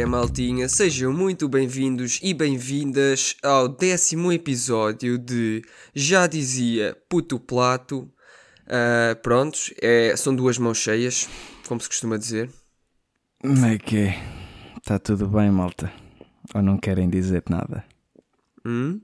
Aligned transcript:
é 0.00 0.06
maltinha? 0.06 0.66
Sejam 0.66 1.12
muito 1.12 1.46
bem-vindos 1.46 2.18
e 2.22 2.32
bem-vindas 2.32 3.36
ao 3.42 3.68
décimo 3.68 4.32
episódio 4.32 5.18
de 5.18 5.62
Já 5.94 6.26
Dizia 6.26 6.96
Puto 7.06 7.38
Plato. 7.38 8.10
Ah, 8.66 9.14
prontos, 9.22 9.74
é, 9.78 10.16
são 10.16 10.34
duas 10.34 10.56
mãos 10.56 10.78
cheias, 10.78 11.28
como 11.68 11.78
se 11.82 11.86
costuma 11.86 12.16
dizer. 12.16 12.50
Como 13.42 13.66
é 13.66 13.76
que 13.76 13.98
é? 13.98 14.18
Está 14.78 14.98
tudo 14.98 15.28
bem, 15.28 15.50
malta? 15.50 15.92
Ou 16.54 16.62
não 16.62 16.78
querem 16.78 17.10
dizer 17.10 17.42
nada? 17.50 17.84
Hum? 18.64 19.02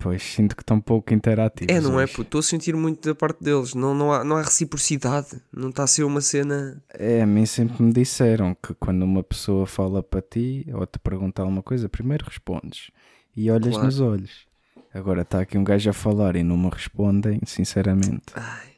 Pois, 0.00 0.22
sinto 0.22 0.56
que 0.56 0.62
estão 0.62 0.80
pouco 0.80 1.12
interativos. 1.12 1.72
É, 1.72 1.78
não 1.78 2.00
é, 2.00 2.04
hoje. 2.04 2.12
puto? 2.14 2.22
Estou 2.22 2.38
a 2.38 2.42
sentir 2.42 2.74
muito 2.74 3.06
da 3.06 3.14
parte 3.14 3.44
deles. 3.44 3.74
Não, 3.74 3.94
não, 3.94 4.10
há, 4.12 4.24
não 4.24 4.36
há 4.36 4.42
reciprocidade. 4.42 5.28
Não 5.52 5.68
está 5.68 5.82
a 5.84 5.86
ser 5.86 6.04
uma 6.04 6.22
cena. 6.22 6.82
É, 6.88 7.20
a 7.20 7.26
mim 7.26 7.44
sempre 7.44 7.82
me 7.82 7.92
disseram 7.92 8.54
que 8.54 8.72
quando 8.74 9.02
uma 9.02 9.22
pessoa 9.22 9.66
fala 9.66 10.02
para 10.02 10.22
ti 10.22 10.66
ou 10.72 10.86
te 10.86 10.98
pergunta 10.98 11.42
alguma 11.42 11.62
coisa, 11.62 11.86
primeiro 11.86 12.24
respondes 12.24 12.90
e 13.36 13.50
olhas 13.50 13.72
Claro. 13.74 13.84
nos 13.84 14.00
olhos. 14.00 14.46
Agora 14.92 15.20
está 15.20 15.40
aqui 15.40 15.58
um 15.58 15.62
gajo 15.62 15.90
a 15.90 15.92
falar 15.92 16.34
e 16.34 16.42
não 16.42 16.56
me 16.56 16.70
respondem, 16.70 17.38
sinceramente. 17.46 18.32
Ai. 18.34 18.70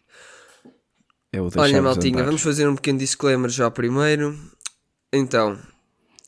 Eu 1.32 1.48
Olha, 1.56 1.80
maltinha, 1.80 2.22
vamos 2.24 2.42
fazer 2.42 2.68
um 2.68 2.74
pequeno 2.74 2.98
disclaimer 2.98 3.48
já 3.48 3.70
primeiro. 3.70 4.36
Então, 5.10 5.58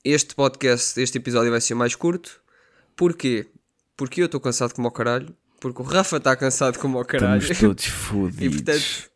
este 0.05 0.35
podcast, 0.35 0.99
este 0.99 1.19
episódio 1.19 1.51
vai 1.51 1.61
ser 1.61 1.75
mais 1.75 1.95
curto. 1.95 2.41
Porquê? 2.97 3.49
Porque 3.97 4.21
eu 4.23 4.27
estou 4.27 4.41
cansado 4.41 4.75
como 4.75 4.89
ao 4.89 4.93
caralho. 4.93 5.35
Porque 5.61 5.81
o 5.81 5.85
Rafa 5.85 6.17
está 6.19 6.37
cansado 6.37 6.79
como 6.79 6.99
ao 6.99 7.05
caralho. 7.05 7.41
Estamos 7.41 7.61
todos 7.61 7.85
E 7.87 7.91
fodidos. 7.91 8.57
portanto, 8.63 9.11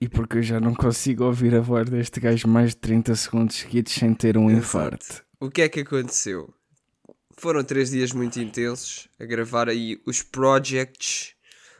E 0.00 0.08
porque 0.08 0.38
eu 0.38 0.42
já 0.42 0.60
não 0.60 0.74
consigo 0.74 1.24
ouvir 1.24 1.54
a 1.54 1.60
voz 1.60 1.88
deste 1.88 2.20
gajo 2.20 2.48
mais 2.48 2.70
de 2.70 2.76
30 2.76 3.14
segundos 3.14 3.56
seguidos 3.56 3.92
sem 3.92 4.12
ter 4.14 4.36
um 4.36 4.50
Exato. 4.50 4.58
infarto. 4.60 5.24
o 5.38 5.50
que 5.50 5.62
é 5.62 5.68
que 5.68 5.80
aconteceu? 5.80 6.52
Foram 7.38 7.64
três 7.64 7.90
dias 7.90 8.12
muito 8.12 8.38
intensos 8.38 9.08
a 9.18 9.24
gravar 9.24 9.68
aí 9.68 9.98
os 10.06 10.22
projects 10.22 11.32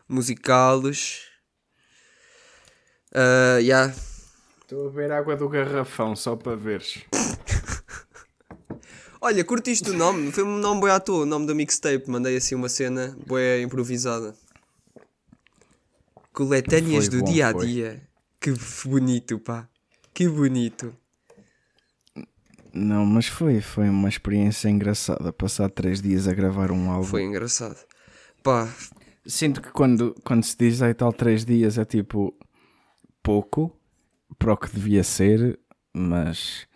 musicais. 0.09 1.21
Ah, 3.15 3.59
yeah. 3.61 3.93
Estou 4.63 4.89
a 4.89 4.91
ver 4.91 5.11
água 5.13 5.37
do 5.37 5.49
garrafão 5.49 6.15
só 6.17 6.37
para 6.37 6.57
veres. 6.57 7.01
Olha, 9.21 9.45
curtiste 9.45 9.91
o 9.91 9.95
nome? 9.95 10.33
Foi 10.33 10.43
um 10.43 10.59
nome 10.59 10.81
boi 10.81 10.91
à 10.91 10.99
toa, 10.99 11.23
o 11.23 11.27
nome 11.27 11.47
da 11.47 11.55
mixtape. 11.55 12.09
Mandei 12.09 12.37
assim 12.37 12.55
uma 12.55 12.69
cena 12.69 13.17
boi 13.27 13.63
improvisada. 13.63 14.35
Coletâneas 16.33 17.07
Foi 17.07 17.19
do 17.19 17.25
bom, 17.25 17.33
dia 17.33 17.49
a 17.49 17.53
foi. 17.53 17.67
dia. 17.67 18.03
Que 18.41 18.53
bonito, 18.87 19.39
pá. 19.39 19.69
Que 20.15 20.27
bonito. 20.29 20.95
Não, 22.73 23.05
mas 23.05 23.27
foi, 23.27 23.61
foi 23.61 23.89
uma 23.89 24.09
experiência 24.09 24.69
engraçada 24.69 25.33
passar 25.33 25.69
três 25.69 26.01
dias 26.01 26.27
a 26.27 26.33
gravar 26.33 26.71
um 26.71 26.91
álbum. 26.91 27.05
Foi 27.07 27.23
engraçado. 27.23 27.77
Pá, 28.43 28.73
Sinto 29.27 29.61
que 29.61 29.71
quando, 29.71 30.15
quando 30.25 30.45
se 30.45 30.57
diz 30.57 30.81
aí 30.81 30.95
tal 30.95 31.13
três 31.13 31.45
dias 31.45 31.77
é 31.77 31.85
tipo 31.85 32.35
pouco 33.23 33.71
para 34.39 34.53
o 34.53 34.57
que 34.57 34.71
devia 34.73 35.05
ser, 35.05 35.59
mas 35.93 36.67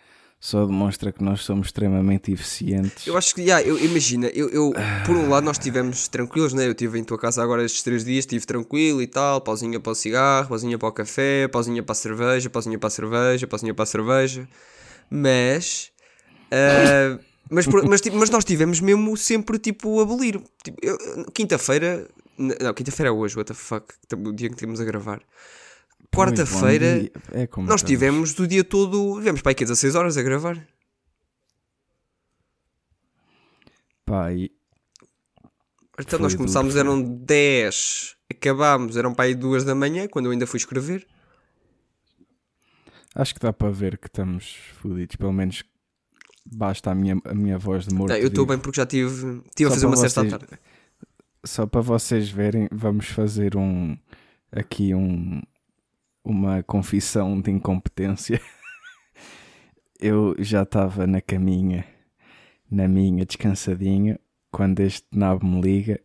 só 0.45 0.63
demonstra 0.63 1.11
que 1.11 1.23
nós 1.23 1.41
somos 1.41 1.69
extremamente 1.69 2.31
eficientes. 2.31 3.07
eu 3.07 3.17
acho 3.17 3.33
que, 3.33 3.41
yeah, 3.41 3.67
eu, 3.67 3.83
imagina, 3.83 4.27
eu, 4.27 4.47
eu, 4.49 4.73
por 5.03 5.17
um 5.17 5.27
lado 5.27 5.43
nós 5.43 5.57
estivemos 5.57 6.07
tranquilos, 6.07 6.53
né? 6.53 6.67
Eu 6.67 6.71
estive 6.73 6.99
em 6.99 7.03
tua 7.03 7.17
casa 7.17 7.41
agora 7.41 7.65
estes 7.65 7.81
três 7.81 8.05
dias, 8.05 8.19
estive 8.19 8.45
tranquilo 8.45 9.01
e 9.01 9.07
tal, 9.07 9.41
pausinha 9.41 9.79
para 9.79 9.91
o 9.91 9.95
cigarro, 9.95 10.47
pausinha 10.49 10.77
para 10.77 10.87
o 10.87 10.91
café, 10.91 11.47
pausinha 11.47 11.81
para 11.81 11.93
a 11.93 11.95
cerveja, 11.95 12.47
pausinha 12.47 12.77
para 12.77 12.87
a 12.87 12.91
cerveja, 12.91 13.47
pausinha 13.47 13.73
para 13.73 13.83
a 13.83 13.87
cerveja. 13.87 14.47
Mas, 15.09 15.91
ah, 16.51 17.17
mas, 17.49 17.65
mas, 17.65 18.01
mas 18.13 18.29
nós 18.29 18.45
tivemos 18.45 18.79
mesmo 18.79 19.17
sempre 19.17 19.57
tipo 19.57 19.99
a 19.99 20.03
abolir. 20.03 20.39
Tipo, 20.63 21.31
quinta-feira, 21.31 22.07
não, 22.37 22.71
quinta-feira 22.71 23.09
é 23.09 23.11
hoje, 23.11 23.35
what 23.35 23.47
the 23.47 23.55
fuck, 23.55 23.87
o 24.13 24.31
dia 24.31 24.49
que 24.51 24.55
temos 24.55 24.79
a 24.79 24.85
gravar. 24.85 25.23
Quarta-feira, 26.13 27.09
é 27.31 27.47
nós 27.57 27.81
tivemos 27.83 28.33
do 28.33 28.47
dia 28.47 28.63
todo, 28.63 29.17
tivemos 29.17 29.41
para 29.41 29.51
aí 29.51 29.55
que 29.55 29.63
16 29.65 29.95
horas 29.95 30.17
a 30.17 30.21
gravar. 30.23 30.65
E 34.33 34.51
Então 35.99 36.19
nós 36.19 36.35
começámos, 36.35 36.75
eram 36.75 37.01
10, 37.01 38.15
acabámos, 38.29 38.97
eram 38.97 39.13
para 39.13 39.25
aí 39.25 39.35
2 39.35 39.63
da 39.63 39.73
manhã, 39.75 40.07
quando 40.07 40.25
eu 40.25 40.31
ainda 40.31 40.45
fui 40.47 40.57
escrever. 40.57 41.05
acho 43.15 43.33
que 43.33 43.39
dá 43.39 43.51
para 43.53 43.71
ver 43.71 43.97
que 43.97 44.07
estamos 44.07 44.55
fodidos. 44.81 45.15
Pelo 45.15 45.31
menos 45.33 45.63
basta 46.45 46.91
a 46.91 46.95
minha, 46.95 47.17
a 47.25 47.33
minha 47.33 47.57
voz 47.57 47.87
de 47.87 47.95
morto. 47.95 48.11
Não, 48.11 48.17
eu 48.19 48.27
estou 48.27 48.45
bem 48.45 48.59
porque 48.59 48.77
já 48.79 48.85
tive, 48.85 49.41
tive 49.55 49.69
a 49.69 49.73
fazer 49.73 49.85
uma 49.85 49.95
à 49.95 49.97
vocês- 49.97 50.13
tarde. 50.13 50.45
Só 51.45 51.65
para 51.65 51.81
vocês 51.81 52.29
verem, 52.29 52.67
vamos 52.71 53.05
fazer 53.07 53.55
um 53.55 53.97
aqui 54.51 54.93
um 54.95 55.41
uma 56.25 56.63
confissão 56.63 57.39
de 57.39 57.51
incompetência. 57.51 58.41
Eu 59.99 60.35
já 60.39 60.63
estava 60.63 61.07
na 61.07 61.21
caminha, 61.21 61.85
na 62.69 62.87
minha 62.87 63.25
descansadinha, 63.25 64.19
quando 64.51 64.81
este 64.81 65.05
nabo 65.13 65.45
me 65.47 65.61
liga. 65.61 65.99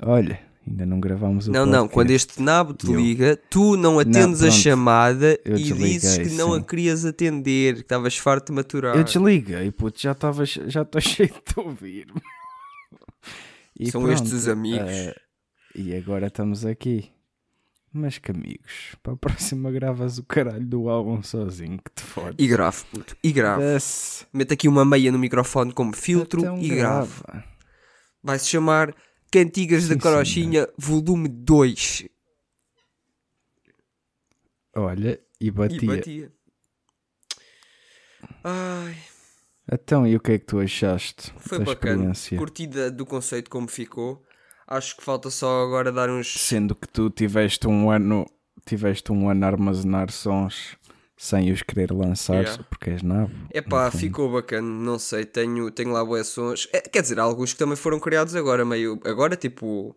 Olha, 0.00 0.40
ainda 0.66 0.86
não 0.86 0.98
gravámos 0.98 1.46
o 1.46 1.52
Não, 1.52 1.66
não, 1.66 1.72
podcast." 1.88 1.94
quando 1.94 2.10
este 2.12 2.42
nabo 2.42 2.72
te 2.72 2.86
Eu- 2.90 2.98
liga, 2.98 3.38
tu 3.50 3.76
não 3.76 3.98
atendes 3.98 4.40
a 4.42 4.46
pronto. 4.46 4.60
chamada 4.60 5.38
Eu 5.44 5.56
e 5.58 5.62
dizes 5.72 6.16
que 6.18 6.34
não 6.36 6.54
a 6.54 6.58
sim. 6.58 6.62
querias 6.64 7.04
atender, 7.04 7.74
que 7.74 7.80
estavas 7.82 8.16
farto 8.16 8.46
de 8.46 8.52
maturar. 8.52 8.96
Eu 8.96 9.04
desliguei, 9.04 9.70
puto, 9.72 10.00
já 10.00 10.12
estava 10.12 10.44
já 10.46 10.82
estou 10.82 11.00
cheio 11.02 11.28
de 11.30 11.60
ouvir. 11.60 12.06
São 13.90 14.00
pronto, 14.02 14.14
estes 14.14 14.32
os 14.32 14.48
amigos. 14.48 14.88
eh, 14.90 15.14
e 15.74 15.94
agora 15.94 16.28
estamos 16.28 16.64
aqui. 16.64 17.10
Mas 17.92 18.18
que 18.18 18.30
amigos, 18.30 18.96
para 19.02 19.14
a 19.14 19.16
próxima 19.18 19.70
gravas 19.70 20.18
o 20.18 20.22
caralho 20.22 20.66
do 20.66 20.88
álbum 20.88 21.22
sozinho, 21.22 21.78
que 21.78 21.90
te 21.94 22.02
fode. 22.02 22.36
E 22.38 22.46
grave, 22.46 22.84
puto, 22.90 23.16
e 23.22 23.32
grave. 23.32 23.62
Mete 24.32 24.52
aqui 24.52 24.68
uma 24.68 24.84
meia 24.84 25.10
no 25.10 25.18
microfone 25.18 25.72
como 25.72 25.94
filtro 25.96 26.40
Então 26.40 26.58
e 26.58 26.68
grave. 26.68 27.22
Vai-se 28.22 28.46
chamar 28.48 28.94
Cantigas 29.30 29.88
da 29.88 29.94
Sim, 29.94 30.00
Carochinha, 30.00 30.68
volume 30.76 31.28
2. 31.28 32.08
Olha, 34.76 35.20
e 35.40 35.50
batia. 35.50 35.78
E 35.82 35.86
batia. 35.86 36.32
Ai, 38.44 38.96
Então, 39.70 40.06
e 40.06 40.16
o 40.16 40.20
que 40.20 40.32
é 40.32 40.38
que 40.38 40.46
tu 40.46 40.58
achaste 40.58 41.32
foi 41.38 41.58
da 41.58 41.64
bacana. 41.64 42.12
Curtida 42.36 42.90
do 42.90 43.04
conceito 43.04 43.50
como 43.50 43.68
ficou. 43.68 44.22
Acho 44.70 44.96
que 44.96 45.02
falta 45.02 45.30
só 45.30 45.62
agora 45.64 45.90
dar 45.90 46.10
uns. 46.10 46.34
Sendo 46.38 46.74
que 46.74 46.86
tu 46.86 47.08
tiveste 47.08 47.66
um 47.66 47.90
ano, 47.90 48.26
tiveste 48.66 49.10
um 49.10 49.28
ano 49.30 49.44
a 49.44 49.48
armazenar 49.48 50.10
sons 50.12 50.76
sem 51.16 51.50
os 51.50 51.62
querer 51.62 51.90
lançar, 51.90 52.42
Yeah. 52.44 52.64
porque 52.68 52.90
és 52.90 53.02
nabo. 53.02 53.32
No 53.32 53.90
fundo. 53.90 53.90
ficou 53.98 54.30
bacana, 54.30 54.68
não 54.68 54.98
sei, 54.98 55.24
tenho, 55.24 55.70
tenho 55.70 55.90
lá 55.90 56.04
boas 56.04 56.28
sons. 56.28 56.68
É, 56.72 56.80
quer 56.82 57.02
dizer, 57.02 57.18
há 57.18 57.22
alguns 57.22 57.52
que 57.54 57.58
também 57.58 57.76
foram 57.76 57.98
criados 57.98 58.36
agora, 58.36 58.64
meio. 58.64 59.00
Agora, 59.04 59.34
tipo. 59.36 59.96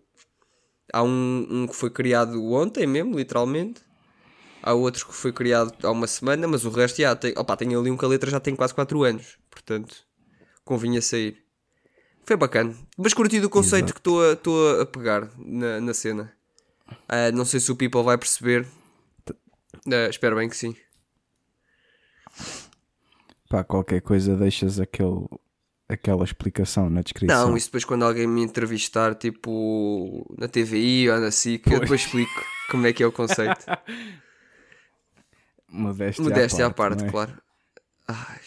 Há 0.94 1.04
um, 1.04 1.48
um 1.50 1.68
que 1.68 1.76
foi 1.76 1.90
criado 1.90 2.42
ontem 2.52 2.88
mesmo, 2.88 3.16
literalmente. 3.18 3.82
Há 4.64 4.74
outro 4.74 5.06
que 5.08 5.14
foi 5.14 5.32
criado 5.34 5.74
há 5.84 5.92
uma 5.92 6.08
semana, 6.08 6.48
mas 6.48 6.66
o 6.66 6.70
resto 6.70 7.02
já 7.02 7.16
tem. 7.16 7.34
Opa, 7.38 7.56
tenho 7.58 7.80
ali 7.80 7.90
um 7.92 7.98
que 7.98 8.06
a 8.06 8.08
letra 8.08 8.30
já 8.32 8.40
tem 8.40 8.56
quase 8.56 8.74
4 8.74 9.04
anos. 9.04 9.38
Portanto, 9.50 9.96
convinha 10.64 11.02
sair. 11.02 11.41
Foi 12.32 12.38
bacana. 12.38 12.74
Mas 12.98 13.14
curti 13.14 13.42
do 13.42 13.50
conceito 13.50 13.88
Exato. 13.88 13.94
que 13.96 14.00
estou 14.40 14.80
a, 14.80 14.84
a 14.84 14.86
pegar 14.86 15.28
na, 15.38 15.82
na 15.82 15.94
cena. 15.94 16.32
Ah, 17.06 17.30
não 17.34 17.44
sei 17.44 17.60
se 17.60 17.70
o 17.70 17.76
people 17.76 18.04
vai 18.04 18.18
perceber. 18.18 18.66
Ah, 19.86 20.08
espero 20.10 20.38
bem 20.38 20.48
que 20.48 20.56
sim. 20.56 20.74
Pá, 23.50 23.66
qualquer 23.66 24.00
coisa 24.00 24.38
deixas 24.38 24.80
aquele, 24.80 25.28
aquela 25.90 26.24
explicação 26.24 26.90
na 26.90 27.02
descrição. 27.02 27.50
Não, 27.50 27.58
isso 27.58 27.68
depois 27.68 27.84
quando 27.84 28.06
alguém 28.06 28.28
me 28.28 28.42
entrevistar, 28.42 29.14
tipo, 29.16 30.26
na 30.38 30.48
TVI 30.48 31.10
ou 31.10 31.20
na 31.20 31.32
SIC, 31.32 31.68
eu 31.68 31.72
Pois. 31.72 31.82
depois 31.82 32.02
explico 32.02 32.46
como 32.70 32.88
é 32.88 32.94
que 32.94 33.04
é 33.04 33.06
o 33.08 33.12
conceito. 33.12 33.66
Modéstia, 35.68 36.24
Modéstia 36.24 36.64
à 36.66 36.70
à 36.70 36.74
parte, 36.74 37.04
é? 37.04 37.10
claro. 37.10 37.38
Ai, 38.08 38.40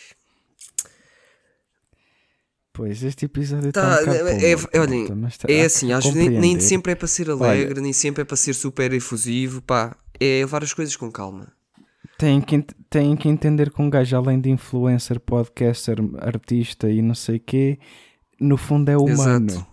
Pois, 2.77 3.05
este 3.05 3.27
episódio 3.27 3.69
está 3.69 3.99
Tá, 4.05 4.11
um 4.11 4.15
é- 4.15 4.23
o 4.57 4.69
é- 4.73 4.81
olhem, 4.81 5.09
mas 5.15 5.39
tá- 5.39 5.47
é 5.49 5.65
assim, 5.65 5.87
que 5.87 5.93
às 5.93 6.05
vezes 6.05 6.29
nem, 6.29 6.41
nem 6.41 6.59
sempre 6.61 6.91
é 6.91 6.95
para 6.97 7.07
ser 7.07 7.31
alegre, 7.31 7.81
nem 7.81 7.93
sempre 7.93 8.23
é 8.23 8.25
para 8.25 8.37
ser 8.37 8.53
super 8.53 8.93
efusivo, 8.93 9.63
pá, 9.63 9.97
é 10.19 10.41
levar 10.41 10.65
as 10.65 10.73
coisas 10.73 10.97
com 10.97 11.09
calma. 11.09 11.53
Têm 12.19 12.41
que, 12.41 12.63
têm 12.91 13.17
que 13.17 13.29
entender 13.29 13.71
que 13.71 13.81
um 13.81 13.89
gajo, 13.89 14.17
além 14.17 14.41
de 14.41 14.51
influencer, 14.51 15.21
podcaster, 15.21 15.99
artista 16.19 16.91
e 16.91 17.01
não 17.01 17.15
sei 17.15 17.39
quê, 17.39 17.79
no 18.41 18.57
fundo 18.57 18.91
é 18.91 18.97
humano. 18.97 19.47
Exato. 19.51 19.67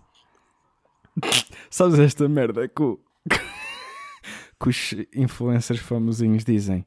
Sabes 1.71 1.97
esta 1.97 2.29
merda 2.29 2.67
que 2.67 2.83
o, 2.83 2.99
que 4.61 4.69
os 4.69 4.93
influencers 5.15 5.79
famosinhos 5.79 6.43
dizem. 6.45 6.85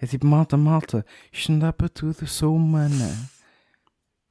É 0.00 0.06
tipo, 0.06 0.26
malta, 0.28 0.56
malta, 0.56 1.04
isto 1.32 1.50
não 1.50 1.58
dá 1.58 1.72
para 1.72 1.88
tudo, 1.88 2.16
eu 2.22 2.26
sou 2.28 2.54
humana. 2.54 3.34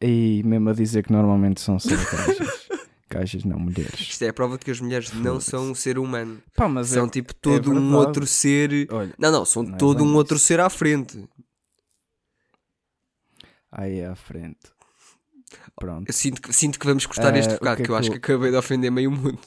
E 0.01 0.41
mesmo 0.43 0.69
a 0.69 0.73
dizer 0.73 1.03
que 1.03 1.11
normalmente 1.11 1.61
são 1.61 1.79
só 1.79 1.89
gajas. 1.89 2.67
gajas, 3.09 3.43
não 3.45 3.57
mulheres. 3.59 3.99
Isto 3.99 4.23
é 4.25 4.29
a 4.29 4.33
prova 4.33 4.57
de 4.57 4.65
que 4.65 4.71
as 4.71 4.79
mulheres 4.81 5.11
não 5.13 5.39
são 5.39 5.71
um 5.71 5.75
ser 5.75 5.97
humano. 5.97 6.41
Pá, 6.55 6.67
mas 6.67 6.89
são 6.89 7.05
é, 7.05 7.09
tipo 7.09 7.33
todo 7.33 7.71
um 7.71 7.75
verdade. 7.75 7.95
outro 7.95 8.27
ser. 8.27 8.87
Olha, 8.91 9.13
Não, 9.17 9.31
não, 9.31 9.45
são 9.45 9.63
Não 9.63 9.73
é 9.75 9.77
todo 9.77 9.97
bem 9.99 10.05
um 10.05 10.09
isso. 10.09 10.17
outro 10.17 10.37
ser 10.39 10.59
à 10.59 10.69
frente. 10.69 11.27
aí 13.71 14.03
à 14.03 14.15
frente. 14.15 14.59
Pronto. 15.77 16.07
Eu 16.09 16.13
sinto 16.13 16.41
que, 16.41 16.53
sinto 16.53 16.79
que 16.79 16.85
vamos 16.85 17.05
cortar 17.05 17.33
Ah, 17.33 17.37
este 17.37 17.53
o 17.53 17.57
bocado, 17.59 17.77
que 17.77 17.83
que, 17.83 17.89
é 17.89 17.93
eu 17.93 17.97
acho 17.97 18.11
que 18.11 18.17
acabei 18.17 18.51
de 18.51 18.57
ofender 18.57 18.91
meio 18.91 19.11
mundo. 19.11 19.39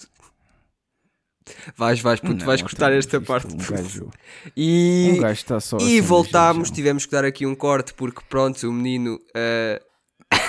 Vais, 1.77 1.99
vais, 2.01 2.21
puto, 2.21 2.35
Não, 2.35 2.47
vais 2.47 2.61
cortar 2.61 2.93
esta 2.93 3.17
isto 3.17 3.27
parte. 3.27 3.55
Um 3.55 3.57
gajo, 3.57 4.11
E, 4.55 5.13
um 5.15 5.21
gajo 5.21 5.33
está 5.41 5.59
só 5.61 5.79
e 5.79 5.99
voltámos, 6.01 6.71
tivemos 6.71 7.07
que 7.07 7.13
dar 7.13 7.25
aqui 7.25 7.47
um 7.47 7.55
corte, 7.55 7.95
porque 7.95 8.21
pronto, 8.29 8.69
o 8.69 8.73
menino. 8.73 9.19
ah, 9.35 9.81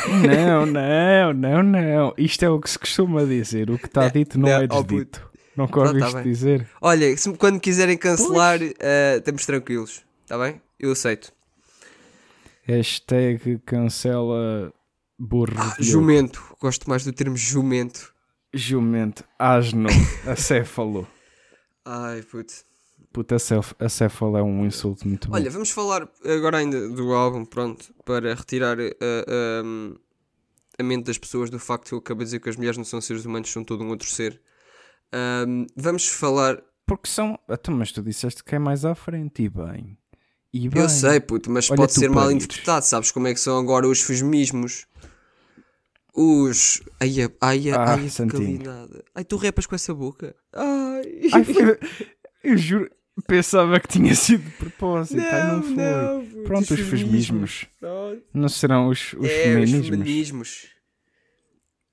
Não, 0.07 0.65
não, 0.65 1.33
não, 1.33 1.63
não. 1.63 2.13
Isto 2.17 2.43
é 2.43 2.49
o 2.49 2.59
que 2.59 2.69
se 2.69 2.79
costuma 2.79 3.23
dizer. 3.25 3.69
O 3.69 3.77
que 3.77 3.85
está 3.85 4.07
dito 4.09 4.39
não, 4.39 4.49
não, 4.49 4.55
é 4.55 4.67
oh, 4.69 4.83
desdito. 4.83 5.29
Nunca 5.55 5.73
Pronto, 5.73 5.87
ouviste 5.87 6.11
tá 6.11 6.21
bem. 6.21 6.31
dizer. 6.31 6.69
olha, 6.81 7.17
se, 7.17 7.33
quando 7.33 7.59
quiserem 7.59 7.97
cancelar, 7.97 8.59
ah, 8.61 9.17
estamos 9.17 9.45
tranquilos, 9.45 10.03
está 10.23 10.37
bem? 10.37 10.61
Eu 10.79 10.91
aceito. 10.91 11.33
Hashtag 12.63 13.59
cancela 13.65 14.73
burro. 15.17 15.55
Ah, 15.57 15.75
jumento, 15.79 16.55
gosto 16.61 16.89
mais 16.89 17.03
do 17.03 17.11
termo 17.11 17.35
jumento. 17.35 18.13
Jumento. 18.53 19.23
Asno. 19.37 19.89
Acéfalo. 20.25 21.07
Ai, 21.83 22.21
puto. 22.21 22.53
Puta, 23.11 23.35
acéf- 23.35 23.73
acéfalo 23.79 24.38
é 24.38 24.44
um 24.44 24.65
insulto 24.65 25.07
muito 25.07 25.29
bom. 25.29 25.35
Olha, 25.35 25.50
vamos 25.50 25.71
falar 25.71 26.07
agora 26.23 26.57
ainda 26.57 26.89
do 26.89 27.11
álbum, 27.13 27.44
pronto, 27.44 27.94
para 28.06 28.33
retirar 28.35 28.77
uh, 28.79 29.63
um, 29.65 29.95
a 30.77 30.83
mente 30.83 31.06
das 31.06 31.17
pessoas 31.17 31.50
do 31.50 31.57
facto 31.59 31.88
que 31.89 31.94
eu 31.95 31.97
acabei 32.00 32.19
de 32.19 32.25
dizer 32.25 32.39
que 32.39 32.50
as 32.50 32.56
mulheres 32.56 32.77
não 32.77 32.85
são 32.85 33.01
seres 33.01 33.25
humanos, 33.25 33.51
são 33.51 33.63
todo 33.63 33.83
um 33.83 33.89
outro 33.89 34.07
ser. 34.09 34.39
Um, 35.47 35.65
vamos 35.75 36.07
falar. 36.07 36.61
Porque 36.85 37.09
são. 37.09 37.38
Então, 37.50 37.75
mas 37.75 37.91
tu 37.91 38.01
disseste 38.03 38.44
que 38.44 38.53
é 38.56 38.59
mais 38.59 38.85
à 38.85 38.94
frente. 38.94 39.41
E 39.44 39.50
bem. 39.50 39.97
E 40.53 40.69
bem. 40.69 40.81
Eu 40.83 40.89
sei, 40.89 41.19
puto, 41.19 41.50
mas 41.50 41.69
Olha 41.69 41.77
pode 41.77 41.94
ser 41.94 42.09
mal 42.09 42.31
interpretado. 42.31 42.85
Sabes 42.85 43.12
como 43.12 43.27
é 43.27 43.33
que 43.33 43.39
são 43.39 43.57
agora 43.57 43.88
os 43.88 44.01
feminismos? 44.01 44.85
Os. 46.13 46.81
Ai, 47.00 47.23
a- 47.23 47.31
ai, 47.41 47.71
a- 47.71 47.75
Ah, 47.75 47.94
ai, 47.95 48.07
a. 48.67 49.03
Ai, 49.15 49.23
tu 49.23 49.35
repas 49.38 49.65
com 49.65 49.75
essa 49.75 49.94
boca. 49.94 50.35
Ai, 50.53 51.03
Ai, 51.33 51.45
Eu 52.44 52.57
juro. 52.57 52.89
Pensava 53.27 53.80
que 53.80 53.88
tinha 53.88 54.13
sido 54.16 54.44
de 54.44 54.51
propósito. 54.51 55.19
Ai, 55.21 55.48
não 55.48 55.63
foi. 55.63 56.25
puto, 56.30 56.44
Pronto, 56.44 56.74
os 56.74 56.80
feminismos. 56.80 57.66
Pronto. 57.80 58.24
Não 58.33 58.50
serão 58.50 58.88
os, 58.89 59.13
os 59.13 59.27
é, 59.30 59.44
feminismos. 59.44 59.81
os 59.81 59.88
feminismos. 59.89 60.68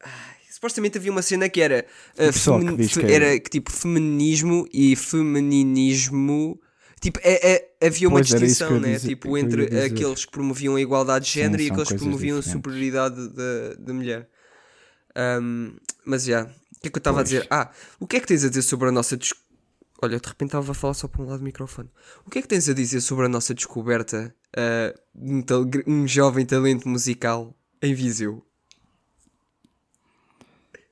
Ai, 0.03 0.37
supostamente 0.51 0.99
havia 0.99 1.11
uma 1.11 1.23
cena 1.23 1.49
que 1.49 1.61
era, 1.61 1.85
uh, 2.15 2.77
que 2.77 2.89
que 3.01 3.07
é- 3.07 3.13
era 3.13 3.41
que 3.41 3.51
tipo 3.51 3.71
feminismo 3.73 4.67
e 4.73 4.95
femininismo. 4.97 6.61
Tipo, 7.01 7.21
é, 7.23 7.53
é- 7.81 7.87
havia 7.87 8.09
uma 8.09 8.19
Pois, 8.21 8.31
era 8.31 8.41
distinção, 8.41 8.81
né? 8.81 8.93
dizer- 8.95 9.09
tipo, 9.09 9.29
eu 9.29 9.37
ia 9.39 9.45
entre 9.45 9.67
dizer. 9.67 9.85
aqueles 9.85 10.25
que 10.25 10.31
promoviam 10.33 10.77
a 10.77 10.81
igualdade 10.81 11.27
de 11.27 11.31
Sim, 11.33 11.41
género 11.41 11.63
e 11.63 11.67
são 11.67 11.75
aqueles 11.75 11.89
que 11.93 11.99
promoviam 11.99 12.37
a 12.37 12.41
diferentes. 12.41 12.53
superioridade 12.53 13.29
da, 13.35 13.75
da 13.79 13.93
mulher. 13.95 14.29
Ahm, 15.15 15.77
mas 16.05 16.25
já, 16.25 16.45
o 16.45 16.81
que 16.81 16.89
é 16.89 16.91
que 16.91 16.97
eu 16.97 17.01
estava 17.01 17.21
a 17.21 17.23
dizer? 17.23 17.47
Ah, 17.51 17.71
o 18.01 18.07
que 18.07 18.17
é 18.17 18.21
que 18.21 18.27
tens 18.27 18.45
a 18.45 18.49
dizer 18.49 18.63
sobre 18.63 18.89
a 18.89 18.93
nossa 18.93 19.17
des... 19.17 19.33
Olha, 20.03 20.21
de 20.21 20.29
repente 20.29 20.49
estava 20.49 20.71
a 20.73 20.75
falar 20.75 20.95
só 20.95 21.09
para 21.09 21.23
um 21.23 21.27
lado 21.27 21.39
do 21.39 21.45
microfone. 21.45 21.89
O 22.25 22.31
que 22.31 22.39
é 22.39 22.43
que 22.43 22.49
tens 22.49 22.69
a 22.69 22.75
dizer 22.75 23.01
sobre 23.01 23.27
a 23.27 23.29
nossa 23.29 23.55
descoberta 23.55 24.35
de 25.15 25.55
um, 25.55 26.03
um 26.03 26.07
jovem 26.09 26.45
talento 26.45 26.89
musical 26.89 27.55
em 27.83 27.95
Viseu? 27.95 28.45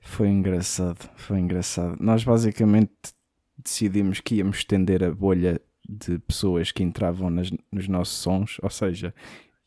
Foi 0.00 0.28
engraçado, 0.28 1.08
foi 1.16 1.38
engraçado. 1.38 1.96
Nós 2.00 2.22
basicamente 2.24 2.92
decidimos 3.62 4.20
que 4.20 4.36
íamos 4.36 4.58
estender 4.58 5.02
a 5.02 5.10
bolha 5.12 5.60
de 5.88 6.18
pessoas 6.20 6.70
que 6.72 6.82
entravam 6.82 7.30
nas- 7.30 7.50
nos 7.72 7.88
nossos 7.88 8.16
sons, 8.18 8.56
ou 8.62 8.70
seja, 8.70 9.14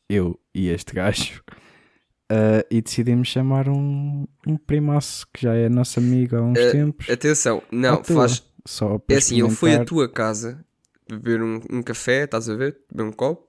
eu 0.09 0.39
e 0.53 0.67
este 0.69 0.93
gajo, 0.93 1.43
ah, 2.29 2.65
e 2.71 2.81
decidimos 2.81 3.27
chamar 3.27 3.67
um, 3.67 4.27
um 4.47 4.57
primaço 4.57 5.27
que 5.33 5.41
já 5.43 5.53
é 5.55 5.67
nosso 5.69 5.99
amigo 5.99 6.35
há 6.37 6.41
uns 6.41 6.57
Ah, 6.59 6.71
tempos. 6.71 7.09
Atenção, 7.09 7.61
não, 7.71 8.03
faz. 8.03 8.43
Só 8.67 8.97
para 8.99 9.15
É 9.15 9.17
assim, 9.17 9.35
ele 9.39 9.49
foi 9.55 9.71
à 9.81 9.85
tua 9.85 10.09
casa 10.09 10.63
beber 11.09 11.41
um, 11.41 11.61
um 11.71 11.81
café, 11.81 12.25
estás 12.25 12.49
a 12.49 12.55
ver? 12.55 12.77
Beber 12.91 13.03
um 13.09 13.11
copo, 13.13 13.47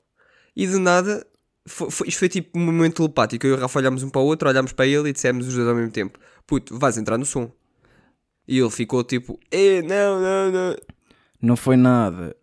e 0.55 0.67
de 0.67 0.79
nada. 0.79 1.27
Foi, 1.67 1.91
foi- 1.91 2.09
isto 2.09 2.19
foi 2.21 2.29
tipo 2.29 2.57
um 2.59 2.65
momento 2.65 2.97
telepático. 2.97 3.45
Eu 3.47 3.55
e 3.55 3.59
o 3.59 3.61
Rafa 3.61 3.79
olhámos 3.81 4.03
um 4.05 4.09
para 4.11 4.21
o 4.21 4.25
outro, 4.25 4.49
olhámos 4.49 4.73
para 4.73 4.87
ele 4.87 5.09
e 5.09 5.13
dissemos 5.13 5.47
os 5.49 5.55
dois 5.55 5.67
ao 5.69 5.75
mesmo 5.75 5.91
tempo: 5.91 6.19
Puto, 6.47 6.79
vais 6.79 6.97
entrar 6.97 7.19
no 7.19 7.27
som. 7.27 7.51
E 8.47 8.59
ele 8.59 8.71
ficou 8.71 9.03
tipo: 9.05 9.39
Eh, 9.51 9.83
não, 9.83 10.21
não, 10.23 10.53
não. 10.53 10.77
Não 11.43 11.57
foi 11.57 11.77
nada. 11.77 12.35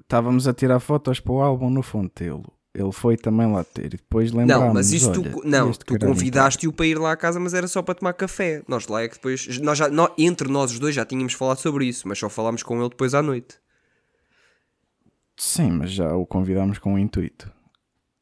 Estávamos 0.00 0.46
a 0.46 0.52
tirar 0.52 0.80
fotos 0.80 1.20
para 1.20 1.32
o 1.32 1.40
álbum 1.40 1.70
no 1.70 1.82
Fontelo. 1.82 2.52
Ele 2.74 2.90
foi 2.90 3.16
também 3.16 3.50
lá 3.52 3.62
ter 3.62 3.86
e 3.86 3.88
depois 3.90 4.32
lembrámos. 4.32 4.66
Não, 4.66 4.74
mas 4.74 4.90
isso 4.92 5.08
olha, 5.08 5.30
tu, 5.30 5.42
não, 5.44 5.70
tu 5.72 5.96
convidaste-o 5.96 6.72
para 6.72 6.86
ir 6.86 6.98
lá 6.98 7.12
à 7.12 7.16
casa, 7.16 7.38
mas 7.38 7.54
era 7.54 7.68
só 7.68 7.80
para 7.82 7.94
tomar 7.94 8.12
café. 8.14 8.62
Nós 8.66 8.88
lá 8.88 9.02
é 9.02 9.08
que 9.08 9.14
depois, 9.14 9.58
nós 9.60 9.78
já, 9.78 9.88
nó- 9.88 10.10
entre 10.18 10.48
nós 10.48 10.72
os 10.72 10.80
dois 10.80 10.92
já 10.94 11.04
tínhamos 11.04 11.34
falado 11.34 11.58
sobre 11.58 11.86
isso, 11.86 12.08
mas 12.08 12.18
só 12.18 12.28
falámos 12.28 12.64
com 12.64 12.78
ele 12.80 12.88
depois 12.88 13.14
à 13.14 13.22
noite. 13.22 13.56
Sim, 15.36 15.70
mas 15.72 15.92
já 15.92 16.14
o 16.14 16.26
convidámos 16.26 16.78
com 16.78 16.94
o 16.94 16.98
intuito. 16.98 17.50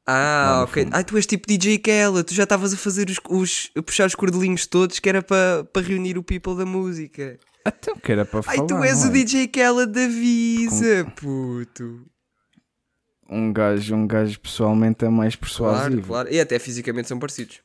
Ah, 0.07 0.65
ok. 0.69 0.85
fundo. 0.85 0.95
Ai, 0.97 1.05
tu 1.05 1.17
és 1.17 1.27
tipo 1.27 1.47
DJ 1.47 1.79
Kella, 1.79 2.25
tu 2.25 2.35
já 2.35 2.43
estavas 2.43 2.75
a 2.75 2.77
fazer 2.77 3.09
os, 3.09 3.19
os- 3.31 3.71
a 3.77 3.83
puxar 3.83 4.07
os 4.07 4.15
cordelinhos 4.15 4.67
todos 4.67 4.99
que 4.99 5.09
era 5.09 5.23
para 5.23 5.65
para 5.65 5.83
reunir 5.87 6.19
o 6.19 6.23
people 6.23 6.57
da 6.57 6.67
música. 6.67 7.39
Até 7.65 7.95
que 7.95 8.11
era 8.13 8.25
para 8.25 8.41
Ai, 8.47 8.57
falar. 8.57 8.67
tu 8.69 8.83
és 8.83 8.99
não 9.01 9.07
o 9.07 9.11
é? 9.11 9.13
DJ 9.13 9.47
Kella 9.49 9.87
da 9.87 10.07
Visa, 10.09 11.05
puto. 11.17 12.05
Um 13.35 13.53
gajo, 13.53 13.95
um 13.95 14.07
gajo 14.07 14.39
pessoalmente 14.41 15.05
é 15.05 15.09
mais 15.09 15.35
Claro, 15.35 15.41
persuasivo. 15.41 16.07
claro. 16.07 16.29
E 16.33 16.39
até 16.41 16.59
fisicamente 16.59 17.09
são 17.09 17.19
parecidos. 17.19 17.61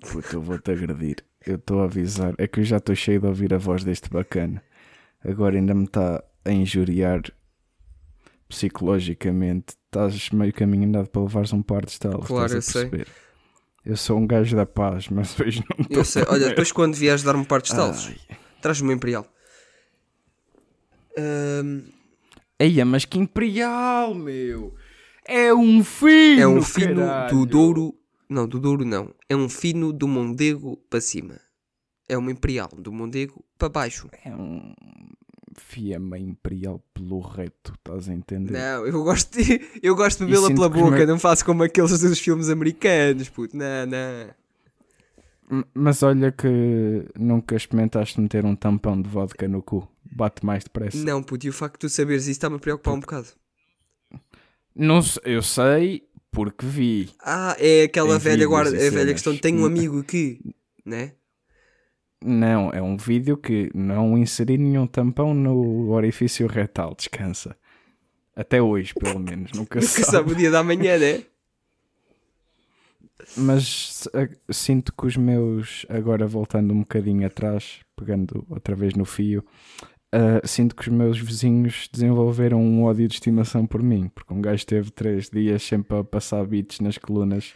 Puta, 0.00 0.34
eu 0.34 0.40
vou-te 0.40 0.70
agredir. 0.70 1.16
Eu 1.46 1.56
estou 1.56 1.80
a 1.80 1.84
avisar. 1.84 2.34
É 2.38 2.46
que 2.48 2.60
eu 2.60 2.64
já 2.64 2.78
estou 2.78 2.94
cheio 2.94 3.20
de 3.20 3.26
ouvir 3.26 3.52
a 3.52 3.58
voz 3.58 3.84
deste 3.84 4.08
bacana. 4.08 4.62
Agora 5.22 5.56
ainda 5.56 5.74
me 5.74 5.84
está 5.84 6.22
a 6.44 6.50
injuriar 6.50 7.20
psicologicamente. 8.48 9.74
Estás 9.86 10.30
meio 10.30 10.52
caminho 10.52 10.88
andado 10.88 11.08
para 11.08 11.22
levares 11.22 11.52
um 11.52 11.62
par 11.62 11.84
de 11.84 11.92
estalos. 11.92 12.26
Claro, 12.26 12.54
eu 12.54 12.62
sei. 12.62 12.90
Eu 13.84 13.96
sou 13.96 14.18
um 14.18 14.26
gajo 14.26 14.56
da 14.56 14.64
paz, 14.66 15.08
mas 15.08 15.36
hoje 15.40 15.62
não. 15.68 15.86
Eu 15.90 16.04
sei. 16.04 16.24
Olha, 16.28 16.48
depois 16.48 16.72
quando 16.72 16.94
vieres 16.94 17.22
dar-me 17.22 17.40
um 17.40 17.44
par 17.44 17.60
de 17.60 17.68
estalos, 17.68 18.10
traz-me 18.62 18.88
uma 18.88 18.94
Imperial. 18.94 19.26
Ahm, 21.18 21.82
Eia, 22.60 22.84
mas 22.84 23.04
que 23.06 23.18
imperial, 23.18 24.14
meu! 24.14 24.74
É 25.26 25.52
um 25.54 25.82
fino! 25.82 26.40
é 26.42 26.46
um 26.46 26.60
fino 26.62 26.96
caralho. 27.06 27.30
do 27.38 27.46
Douro. 27.46 27.94
Não, 28.28 28.46
do 28.46 28.60
Douro 28.60 28.84
não. 28.84 29.14
É 29.28 29.34
um 29.34 29.48
fino 29.48 29.92
do 29.92 30.06
Mondego 30.06 30.76
para 30.88 31.00
cima. 31.00 31.40
É 32.08 32.18
uma 32.18 32.30
Imperial 32.30 32.68
do 32.76 32.92
Mondego 32.92 33.42
para 33.56 33.68
baixo. 33.68 34.08
É 34.24 34.30
um 34.34 34.74
fiamma 35.56 36.18
imperial 36.18 36.82
pelo 36.94 37.20
reto, 37.20 37.72
estás 37.78 38.08
a 38.08 38.14
entender? 38.14 38.52
Não, 38.52 38.86
eu 38.86 39.02
gosto 39.04 39.36
de, 39.42 39.60
eu 39.82 39.94
gosto 39.96 40.20
de 40.20 40.26
bebê-la 40.26 40.48
pela 40.54 40.68
boca, 40.68 40.96
meus- 40.96 41.08
não 41.08 41.18
faço 41.18 41.44
como 41.44 41.62
aqueles 41.62 41.98
dos 42.00 42.18
filmes 42.18 42.48
americanos, 42.48 43.28
puto. 43.28 43.56
Não, 43.56 43.86
não. 43.86 44.30
Mas 45.74 46.02
olha 46.02 46.30
que 46.30 47.06
nunca 47.18 47.56
experimentaste 47.56 48.20
meter 48.20 48.44
um 48.44 48.54
tampão 48.54 49.00
de 49.00 49.08
vodka 49.08 49.48
no 49.48 49.62
cu. 49.62 49.88
Bate 50.04 50.44
mais 50.46 50.64
depressa. 50.64 50.98
Não, 50.98 51.22
puto, 51.22 51.46
e 51.46 51.50
o 51.50 51.52
facto 51.52 51.74
de 51.74 51.80
tu 51.80 51.88
saberes 51.88 52.22
isso 52.22 52.32
está-me 52.32 52.56
a 52.56 52.58
preocupar 52.58 52.94
um 52.94 53.00
bocado. 53.00 53.28
Não 54.74 55.00
eu 55.24 55.42
sei 55.42 56.08
porque 56.30 56.64
vi. 56.64 57.10
Ah, 57.20 57.56
é 57.58 57.84
aquela 57.84 58.18
velha 58.18 58.46
guarda, 58.46 58.70
a 58.70 58.90
velha 58.90 59.12
questão. 59.12 59.36
Tenho 59.36 59.62
um 59.62 59.66
amigo 59.66 60.02
que, 60.04 60.40
né? 60.84 61.12
Não, 62.22 62.70
é 62.70 62.82
um 62.82 62.96
vídeo 62.96 63.36
que 63.36 63.70
não 63.74 64.16
inseri 64.16 64.58
nenhum 64.58 64.86
tampão 64.86 65.32
no 65.34 65.90
orifício 65.90 66.46
retal. 66.46 66.94
Descansa. 66.94 67.56
Até 68.36 68.60
hoje, 68.62 68.94
pelo 68.94 69.18
menos. 69.18 69.52
Nunca 69.52 69.80
Nunca 69.80 69.86
sabe. 69.86 70.06
sabe 70.06 70.32
o 70.32 70.34
dia 70.34 70.50
da 70.50 70.62
manhã, 70.62 70.98
né? 70.98 71.22
Mas 73.36 74.08
eh, 74.14 74.28
sinto 74.50 74.92
que 74.92 75.06
os 75.06 75.16
meus, 75.16 75.86
agora 75.88 76.26
voltando 76.26 76.72
um 76.74 76.80
bocadinho 76.80 77.26
atrás, 77.26 77.80
pegando 77.96 78.44
outra 78.48 78.74
vez 78.74 78.94
no 78.94 79.04
fio, 79.04 79.44
eh, 80.12 80.40
sinto 80.44 80.74
que 80.74 80.82
os 80.82 80.88
meus 80.88 81.18
vizinhos 81.18 81.88
desenvolveram 81.92 82.60
um 82.62 82.84
ódio 82.84 83.06
de 83.08 83.14
estimação 83.14 83.66
por 83.66 83.82
mim, 83.82 84.10
porque 84.14 84.32
um 84.34 84.40
gajo 84.40 84.64
teve 84.66 84.90
três 84.90 85.28
dias 85.30 85.62
sempre 85.62 85.98
a 85.98 86.04
passar 86.04 86.44
beats 86.46 86.80
nas 86.80 86.98
colunas 86.98 87.54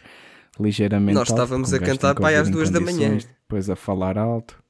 ligeiramente 0.59 1.13
Nós 1.15 1.29
alto, 1.29 1.41
estávamos 1.41 1.73
um 1.73 1.75
a 1.75 1.79
cantar 1.79 2.15
pai 2.15 2.35
às 2.35 2.49
duas 2.49 2.69
da 2.69 2.79
manhã. 2.79 3.17
Depois 3.17 3.69
a 3.69 3.75
falar 3.75 4.17
alto. 4.17 4.63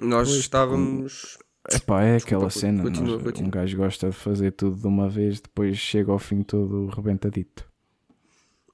Nós 0.00 0.30
estávamos. 0.30 1.36
Epá, 1.70 2.02
é 2.02 2.16
aquela 2.16 2.46
Desculpa, 2.46 2.50
cena. 2.50 2.82
continua, 2.82 3.14
nós- 3.16 3.22
continua. 3.22 3.46
Um 3.48 3.50
gajo 3.50 3.76
gosta 3.76 4.10
de 4.10 4.16
fazer 4.16 4.52
tudo 4.52 4.76
de 4.80 4.86
uma 4.86 5.08
vez, 5.08 5.40
depois 5.40 5.76
chega 5.76 6.10
ao 6.10 6.18
fim 6.18 6.42
todo 6.42 6.86
rebentadito. 6.86 7.64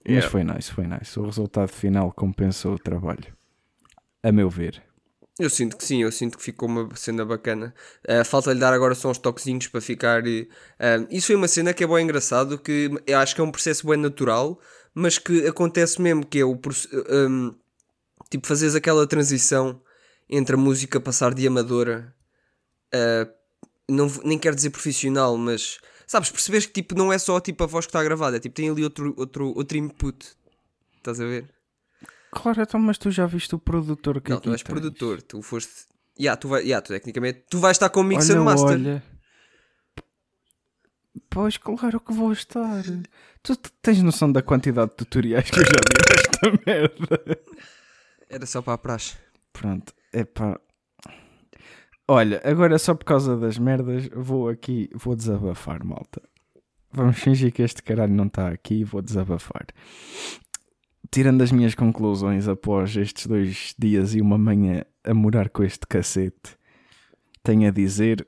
Mas 0.06 0.24
Yeah. 0.24 0.30
foi 0.30 0.44
nice, 0.44 0.72
foi 0.72 0.86
nice. 0.86 1.18
O 1.18 1.24
resultado 1.24 1.68
final 1.68 2.12
compensou 2.12 2.74
o 2.74 2.78
trabalho. 2.78 3.36
A 4.22 4.32
meu 4.32 4.48
ver. 4.48 4.82
Eu 5.38 5.48
sinto 5.48 5.76
que 5.76 5.84
sim, 5.84 6.02
eu 6.02 6.10
sinto 6.10 6.36
que 6.36 6.42
ficou 6.42 6.68
uma 6.68 6.88
cena 6.96 7.24
bacana. 7.24 7.72
Ah, 8.08 8.24
Falta-lhe 8.24 8.58
dar 8.58 8.72
agora 8.72 8.94
só 8.94 9.10
uns 9.10 9.18
toquezinhos 9.18 9.68
para 9.68 9.80
ficar. 9.80 10.22
ah, 10.78 11.06
isso 11.10 11.28
foi 11.28 11.36
uma 11.36 11.46
cena 11.48 11.72
que 11.72 11.84
é 11.84 11.86
bem 11.86 12.04
engraçado, 12.04 12.58
que 12.58 12.90
eu 13.06 13.18
acho 13.18 13.34
que 13.34 13.40
é 13.40 13.44
um 13.44 13.50
processo 13.52 13.86
bem 13.86 13.96
natural, 13.96 14.58
mas 14.94 15.16
que 15.18 15.46
acontece 15.46 16.00
mesmo, 16.00 16.26
que 16.26 16.40
é 16.40 16.44
o 16.44 16.58
um, 17.12 17.54
tipo 18.30 18.46
fazeres 18.48 18.74
aquela 18.74 19.06
transição 19.06 19.80
entre 20.28 20.56
a 20.56 20.58
música 20.58 21.00
passar 21.00 21.32
de 21.32 21.46
amadora 21.46 22.14
a 22.92 23.28
não, 23.90 24.06
nem 24.22 24.38
quero 24.38 24.54
dizer 24.54 24.70
profissional, 24.70 25.36
mas 25.38 25.78
sabes, 26.08 26.30
percebes 26.30 26.66
que 26.66 26.72
tipo, 26.72 26.96
não 26.96 27.12
é 27.12 27.18
só 27.18 27.38
tipo 27.38 27.62
a 27.62 27.66
voz 27.66 27.86
que 27.86 27.90
está 27.90 28.02
gravada, 28.02 28.38
é, 28.38 28.40
tipo, 28.40 28.56
tem 28.56 28.68
ali 28.68 28.82
outro, 28.82 29.14
outro, 29.16 29.52
outro 29.54 29.78
input. 29.78 30.26
Estás 30.96 31.20
a 31.20 31.24
ver? 31.24 31.48
Claro, 32.32 32.60
então, 32.60 32.80
mas 32.80 32.98
tu 32.98 33.10
já 33.10 33.26
viste 33.26 33.54
o 33.54 33.58
produtor 33.58 34.20
que 34.20 34.30
não, 34.30 34.40
tu 34.40 34.50
és 34.50 34.62
tens? 34.62 34.68
produtor, 34.72 35.22
tu 35.22 35.40
foste. 35.40 35.86
Yeah, 36.18 36.36
tu, 36.38 36.48
vai, 36.48 36.62
yeah, 36.62 36.82
tu 36.84 36.88
tecnicamente 36.92 37.44
tu 37.48 37.58
vais 37.60 37.76
estar 37.76 37.88
com 37.90 38.00
o 38.00 38.04
Mix 38.04 38.28
olha, 38.28 38.40
and 38.40 38.44
Master. 38.44 38.70
olha. 38.70 39.02
Pois, 41.30 41.56
claro 41.56 42.00
que 42.00 42.12
vou 42.12 42.32
estar. 42.32 42.82
Tu 43.42 43.56
tens 43.80 44.02
noção 44.02 44.32
da 44.32 44.42
quantidade 44.42 44.90
de 44.90 44.96
tutoriais 44.96 45.48
que 45.50 45.60
eu 45.60 45.64
já 45.64 45.70
vi 45.70 45.94
desta 46.08 46.62
merda? 46.66 47.40
Era 48.28 48.46
só 48.46 48.60
para 48.60 48.74
a 48.74 48.78
praxe. 48.78 49.16
Pronto, 49.52 49.92
epá. 50.12 50.60
Olha, 52.10 52.40
agora 52.42 52.78
só 52.78 52.94
por 52.94 53.04
causa 53.04 53.36
das 53.36 53.58
merdas, 53.58 54.08
vou 54.14 54.48
aqui, 54.48 54.88
vou 54.94 55.14
desabafar, 55.14 55.84
malta. 55.84 56.22
Vamos 56.90 57.18
fingir 57.18 57.52
que 57.52 57.60
este 57.60 57.82
caralho 57.82 58.14
não 58.14 58.24
está 58.26 58.48
aqui 58.48 58.76
e 58.76 58.84
vou 58.84 59.02
desabafar. 59.02 59.66
Tirando 61.10 61.42
as 61.42 61.52
minhas 61.52 61.74
conclusões 61.74 62.48
após 62.48 62.96
estes 62.96 63.26
dois 63.26 63.74
dias 63.78 64.14
e 64.14 64.22
uma 64.22 64.38
manhã 64.38 64.84
a 65.04 65.12
morar 65.12 65.50
com 65.50 65.62
este 65.62 65.86
cacete, 65.86 66.56
tenho 67.42 67.68
a 67.68 67.70
dizer 67.70 68.26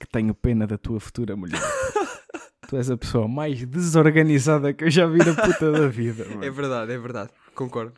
que 0.00 0.06
tenho 0.06 0.34
pena 0.34 0.66
da 0.66 0.78
tua 0.78 0.98
futura 0.98 1.36
mulher. 1.36 1.60
tu 2.68 2.76
és 2.78 2.90
a 2.90 2.96
pessoa 2.96 3.28
mais 3.28 3.64
desorganizada 3.66 4.72
que 4.72 4.84
eu 4.84 4.90
já 4.90 5.06
vi 5.06 5.18
na 5.18 5.34
puta 5.34 5.70
da 5.70 5.88
vida. 5.88 6.24
mano. 6.24 6.44
É 6.44 6.50
verdade, 6.50 6.92
é 6.92 6.98
verdade. 6.98 7.30
Concordo. 7.54 7.92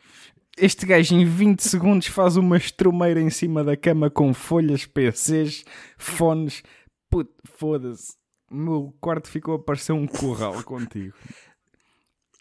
Este 0.56 0.86
gajo 0.86 1.14
em 1.14 1.24
20 1.24 1.60
segundos 1.60 2.06
faz 2.06 2.36
uma 2.36 2.56
estrumeira 2.56 3.20
em 3.20 3.28
cima 3.28 3.62
da 3.62 3.76
cama 3.76 4.08
com 4.10 4.32
folhas, 4.32 4.86
PCs, 4.86 5.64
fones. 5.98 6.62
Puto, 7.10 7.32
foda-se. 7.44 8.14
O 8.50 8.54
meu 8.56 8.96
quarto 9.00 9.28
ficou 9.28 9.54
a 9.56 9.58
parecer 9.58 9.92
um 9.92 10.06
corral 10.06 10.62
contigo. 10.62 11.14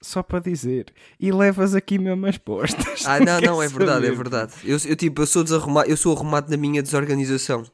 Só 0.01 0.21
para 0.23 0.39
dizer. 0.39 0.93
E 1.19 1.31
levas 1.31 1.75
aqui 1.75 1.97
mesmo 1.97 2.25
as 2.27 2.37
postas. 2.37 3.05
Ah, 3.05 3.19
não, 3.25 3.41
não, 3.41 3.57
quer 3.59 3.65
é 3.65 3.67
verdade, 3.67 4.05
é 4.07 4.11
verdade. 4.11 4.53
Eu, 4.63 4.77
eu 4.85 4.95
tipo, 4.95 5.21
eu 5.21 5.27
sou 5.27 5.43
desarrumado, 5.43 5.89
eu 5.89 5.97
sou 5.97 6.15
arrumado 6.15 6.49
na 6.49 6.55
minha 6.57 6.81
desorganização. 6.81 7.65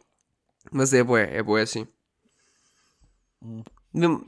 Mas 0.72 0.94
é 0.94 1.04
bué, 1.04 1.30
é 1.36 1.44
bué 1.44 1.62
assim. 1.62 1.86
Mesmo- 3.94 4.26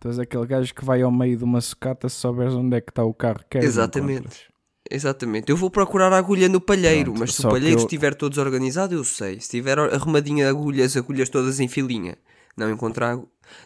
Tu 0.00 0.08
és 0.08 0.18
aquele 0.18 0.46
gajo 0.46 0.74
que 0.74 0.84
vai 0.84 1.02
ao 1.02 1.12
meio 1.12 1.36
de 1.36 1.44
uma 1.44 1.60
sucata 1.60 2.08
se 2.08 2.16
souberes 2.16 2.54
onde 2.54 2.74
é 2.76 2.80
que 2.80 2.90
está 2.90 3.04
o 3.04 3.12
carro. 3.14 3.44
Queres, 3.50 3.68
Exatamente. 3.68 4.49
Exatamente. 4.90 5.48
Eu 5.50 5.56
vou 5.56 5.70
procurar 5.70 6.12
a 6.12 6.18
agulha 6.18 6.48
no 6.48 6.60
palheiro, 6.60 7.12
Pronto, 7.12 7.20
mas 7.20 7.34
se 7.34 7.46
o 7.46 7.48
palheiro 7.50 7.78
eu- 7.80 7.84
estiver 7.84 8.14
todo 8.14 8.30
desorganizado, 8.30 8.94
eu 8.94 9.04
sei. 9.04 9.34
Se 9.34 9.40
estiver 9.42 9.78
arrumadinha 9.78 10.48
agulhas, 10.50 10.96
agulhas 10.96 11.28
todas 11.28 11.60
em 11.60 11.68
filinha, 11.68 12.18
não 12.56 12.70
encontrar. 12.70 13.16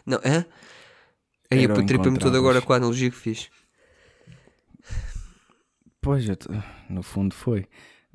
Não, 0.05 0.19
hã? 0.23 0.45
Aí 1.51 1.63
eu 1.63 1.71
o 1.71 1.85
tripei-me 1.85 2.17
todo 2.19 2.37
agora 2.37 2.61
com 2.61 2.73
a 2.73 2.75
analogia 2.75 3.09
que 3.09 3.17
fiz. 3.17 3.49
Pois, 6.01 6.27
eu 6.29 6.35
no 6.89 7.01
fundo 7.01 7.33
foi. 7.33 7.65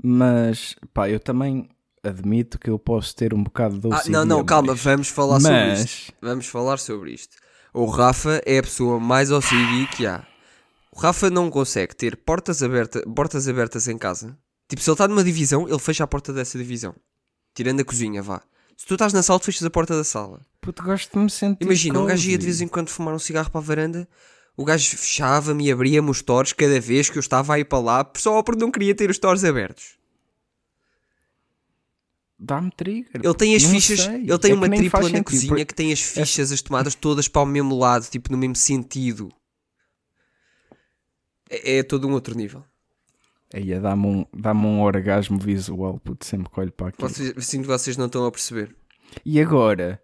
Mas, 0.02 0.76
pá, 0.94 1.08
eu 1.10 1.18
também 1.18 1.68
admito 2.02 2.58
que 2.58 2.70
eu 2.70 2.78
posso 2.78 3.14
ter 3.14 3.34
um 3.34 3.42
bocado 3.42 3.78
de 3.78 3.88
Ah, 3.92 4.02
não, 4.08 4.24
não, 4.24 4.44
calma, 4.44 4.74
vamos 4.74 5.08
falar 5.08 5.40
sobre 5.40 5.56
Mas- 5.56 5.84
isto. 5.84 6.12
Vamos 6.22 6.46
falar 6.46 6.78
sobre 6.78 7.12
isto. 7.12 7.36
O 7.74 7.86
Rafa 7.86 8.40
é 8.46 8.58
a 8.58 8.62
pessoa 8.62 8.98
mais 8.98 9.30
OCD 9.30 9.86
que 9.96 10.06
há. 10.06 10.24
O 10.92 10.98
Rafa 10.98 11.30
não 11.30 11.50
consegue 11.50 11.94
ter 11.94 12.16
portas, 12.16 12.62
aberta, 12.62 13.00
portas 13.14 13.46
abertas 13.48 13.86
em 13.88 13.96
casa. 13.96 14.36
Tipo, 14.68 14.82
se 14.82 14.90
ele 14.90 14.94
está 14.94 15.06
numa 15.08 15.22
divisão, 15.24 15.68
ele 15.68 15.78
fecha 15.78 16.04
a 16.04 16.06
porta 16.06 16.32
dessa 16.32 16.58
divisão. 16.58 16.94
Tirando 17.54 17.80
a 17.80 17.84
cozinha, 17.84 18.22
vá. 18.22 18.42
Se 18.76 18.86
tu 18.86 18.94
estás 18.94 19.12
na 19.12 19.22
sala, 19.22 19.38
tu 19.38 19.46
fechas 19.46 19.64
a 19.64 19.70
porta 19.70 19.96
da 19.96 20.04
sala. 20.04 20.44
Puto, 20.60 20.82
gosto 20.82 21.12
de 21.12 21.18
me 21.18 21.30
sentir. 21.30 21.64
Imagina, 21.64 22.00
um 22.00 22.06
gajo 22.06 22.28
ia 22.30 22.38
de 22.38 22.44
vez 22.44 22.60
em 22.60 22.68
quando 22.68 22.88
fumar 22.88 23.14
um 23.14 23.18
cigarro 23.18 23.50
para 23.50 23.60
a 23.60 23.64
varanda. 23.64 24.08
O 24.56 24.64
gajo 24.64 24.96
fechava-me 24.96 25.66
e 25.66 25.72
abria-me 25.72 26.10
os 26.10 26.22
tores 26.22 26.52
cada 26.52 26.80
vez 26.80 27.08
que 27.10 27.18
eu 27.18 27.20
estava 27.20 27.54
a 27.54 27.58
ir 27.58 27.64
para 27.66 27.78
lá, 27.78 28.12
só 28.16 28.42
porque 28.42 28.60
não 28.60 28.70
queria 28.70 28.94
ter 28.94 29.10
os 29.10 29.18
tores 29.18 29.44
abertos. 29.44 29.96
Dá-me 32.38 32.70
trigger. 32.70 33.10
Ele 33.22 33.34
tem 33.34 33.54
as 33.54 33.62
Não 33.64 33.70
fichas, 33.70 34.00
sei. 34.00 34.14
ele 34.22 34.38
tem 34.38 34.52
É 34.52 34.54
uma 34.54 34.68
tripla 34.68 35.00
na 35.00 35.06
sentido, 35.08 35.24
cozinha 35.24 35.48
porque- 35.48 35.64
que 35.66 35.74
tem 35.74 35.92
as 35.92 36.00
fichas, 36.00 36.50
as 36.50 36.62
tomadas 36.62 36.94
todas 36.94 37.28
para 37.28 37.42
o 37.42 37.46
mesmo 37.46 37.76
lado, 37.78 38.06
tipo 38.08 38.32
no 38.32 38.38
mesmo 38.38 38.56
sentido. 38.56 39.30
É, 41.50 41.78
é 41.78 41.82
todo 41.82 42.06
um 42.06 42.12
outro 42.12 42.36
nível. 42.36 42.64
Aí 43.52 43.78
dá-me 43.80 44.06
um, 44.06 44.26
dá 44.32 44.52
um 44.52 44.80
orgasmo 44.80 45.36
visual, 45.36 45.98
puto, 45.98 46.24
sempre 46.24 46.48
que 46.48 46.60
olho 46.60 46.70
para 46.70 46.88
aquilo. 46.88 47.08
Vocês, 47.08 47.34
sinto 47.44 47.62
que 47.62 47.68
vocês 47.68 47.96
não 47.96 48.06
estão 48.06 48.24
a 48.24 48.30
perceber. 48.30 48.74
E 49.24 49.40
agora? 49.40 50.00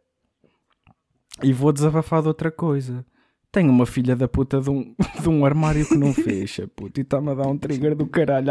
E 1.43 1.53
vou 1.53 1.73
desabafar 1.73 2.23
de 2.23 2.29
outra 2.29 2.51
coisa. 2.51 3.07
Tenho 3.53 3.71
uma 3.71 3.87
filha 3.87 4.17
da 4.17 4.27
puta 4.27 4.61
de 4.61 4.69
um, 4.69 4.95
de 5.23 5.29
um 5.29 5.47
armário 5.47 5.87
que 5.87 5.97
não 5.97 6.13
fecha, 6.13 6.67
puto, 6.67 6.99
e 6.99 7.03
está-me 7.03 7.31
a 7.31 7.35
dar 7.35 7.47
um 7.47 7.57
trigger 7.57 7.95
do 7.95 8.07
caralho 8.07 8.51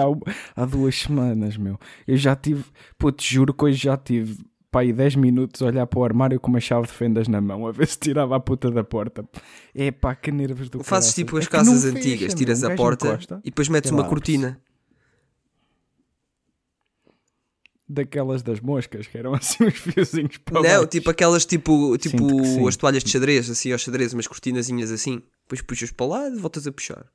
há, 0.56 0.62
há 0.62 0.66
duas 0.66 0.96
semanas, 0.96 1.58
meu. 1.58 1.78
Eu 2.08 2.16
já 2.16 2.34
tive, 2.36 2.64
puto, 2.98 3.22
juro 3.22 3.54
que 3.54 3.66
hoje 3.66 3.84
já 3.84 3.98
tive, 3.98 4.38
pá, 4.76 4.82
aí 4.82 4.92
10 4.92 5.16
minutos 5.16 5.62
a 5.62 5.68
olhar 5.68 5.88
para 5.88 6.00
o 6.00 6.04
armário 6.04 6.38
com 6.38 6.50
uma 6.50 6.60
chave 6.60 6.86
de 6.88 6.92
fendas 6.94 7.30
na 7.30 7.40
mão, 7.40 7.66
a 7.66 7.72
ver 7.72 7.88
se 7.88 7.98
tirava 7.98 8.36
a 8.36 8.40
puta 8.42 8.70
da 8.70 8.84
porta. 8.84 9.24
É 9.74 9.90
pá, 9.90 10.14
que 10.14 10.32
nervos 10.32 10.70
do 10.70 10.80
Fazes 10.84 11.14
caraças. 11.14 11.16
tipo 11.16 11.38
as 11.38 11.46
É 11.46 11.50
casas 11.50 11.84
fecha, 11.84 11.98
antigas, 11.98 12.28
meu. 12.28 12.36
tiras 12.36 12.62
Um 12.64 12.68
a 12.72 12.76
porta 12.76 13.08
encosta, 13.08 13.40
e 13.42 13.50
depois 13.50 13.70
metes 13.70 13.90
uma 13.92 14.04
cortina. 14.04 14.60
daquelas 17.88 18.42
das 18.42 18.60
moscas, 18.60 19.06
que 19.08 19.18
eram 19.18 19.34
assim 19.36 19.64
uns 19.64 19.76
fiozinhos 19.78 20.38
para 20.40 20.56
Não, 20.56 20.62
baixo. 20.64 20.88
tipo 20.88 21.10
aquelas 21.10 21.46
tipo, 21.46 21.98
tipo 22.00 22.68
as 22.68 22.76
toalhas 22.76 23.04
de 23.04 23.12
xadrez, 23.12 23.50
assim 23.50 23.72
aos 23.72 23.82
xadrez, 23.82 24.12
umas 24.14 24.28
cortinazinhas 24.28 24.92
assim. 24.92 25.22
Depois 25.44 25.62
puxas 25.62 25.92
para 25.92 26.06
o 26.06 26.10
lado 26.10 26.36
e 26.36 26.40
voltas 26.40 26.66
a 26.68 26.72
puxar. 26.72 27.06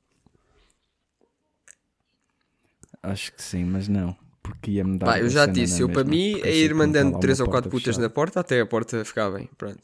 Acho 3.03 3.33
que 3.33 3.43
sim, 3.43 3.65
mas 3.65 3.87
não. 3.87 4.15
Porque 4.41 4.71
ia-me 4.71 4.97
dar. 4.97 5.05
Pá, 5.05 5.19
eu 5.19 5.29
já 5.29 5.45
disse, 5.45 5.75
na 5.75 5.81
eu 5.81 5.89
para 5.89 6.03
mim 6.03 6.39
é 6.41 6.55
ir 6.55 6.73
mandando 6.73 7.13
lá 7.13 7.19
3 7.19 7.39
uma 7.39 7.45
ou 7.45 7.51
4 7.51 7.69
porta 7.69 7.69
putas 7.69 7.95
fechada. 7.95 8.01
na 8.03 8.09
porta 8.09 8.39
até 8.39 8.61
a 8.61 8.65
porta 8.65 9.05
ficar 9.05 9.29
bem. 9.31 9.49
Pronto. 9.57 9.81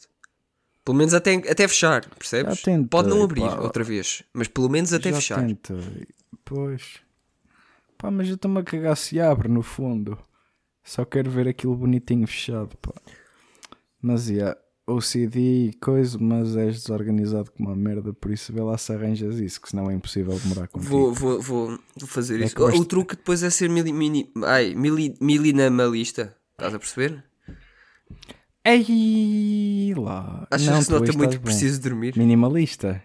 Pelo 0.83 0.97
menos 0.97 1.13
até, 1.13 1.35
até 1.35 1.67
fechar, 1.67 2.07
percebes? 2.09 2.61
Tentei, 2.61 2.87
Pode 2.87 3.09
não 3.09 3.21
abrir 3.21 3.41
pá. 3.41 3.59
outra 3.59 3.83
vez, 3.83 4.23
mas 4.33 4.47
pelo 4.47 4.69
menos 4.69 4.93
até 4.93 5.09
Já 5.11 5.15
fechar. 5.17 5.45
tentei. 5.45 6.07
Pois. 6.45 7.01
Pá, 7.97 8.09
mas 8.09 8.27
eu 8.29 8.35
estou-me 8.35 8.59
a 8.59 8.63
cagar 8.63 8.95
se 8.95 9.19
abre, 9.19 9.47
no 9.49 9.61
fundo. 9.61 10.17
Só 10.83 11.03
quero 11.03 11.29
ver 11.29 11.47
aquilo 11.47 11.75
bonitinho 11.75 12.25
fechado, 12.25 12.77
pá. 12.77 12.93
Mas, 14.01 14.29
yeah, 14.29 14.57
OCD 14.87 15.67
e 15.67 15.73
coisa, 15.73 16.17
mas 16.17 16.55
és 16.55 16.81
desorganizado 16.81 17.51
como 17.51 17.67
uma 17.67 17.75
merda, 17.75 18.13
por 18.13 18.31
isso 18.31 18.53
vê 18.53 18.61
lá 18.61 18.77
se 18.77 18.93
arranjas 18.93 19.37
isso, 19.37 19.61
que 19.61 19.69
senão 19.69 19.91
é 19.91 19.93
impossível 19.93 20.39
demorar 20.39 20.67
contigo. 20.69 20.89
Vou, 20.89 21.13
vou, 21.13 21.41
vou, 21.41 21.67
vou 21.97 22.07
fazer 22.07 22.41
É 22.41 22.45
isso. 22.45 22.55
O, 22.57 22.67
o 22.67 22.85
truque 22.85 23.17
depois 23.17 23.43
é 23.43 23.49
ser 23.49 23.69
mili, 23.69 23.91
mini, 23.91 24.31
ai, 24.45 24.73
mili, 24.73 25.13
milinamalista. 25.19 26.37
Estás 26.53 26.73
a 26.73 26.79
perceber? 26.79 27.21
Ei 28.63 29.93
lá. 29.95 30.47
Achas 30.49 30.67
não, 30.67 30.77
que 30.77 30.83
se 30.83 30.89
tu 30.89 30.93
nota 30.93 31.03
hoje 31.03 31.17
muito 31.17 31.37
que 31.37 31.43
preciso 31.43 31.81
dormir? 31.81 32.17
Minimalista. 32.17 33.03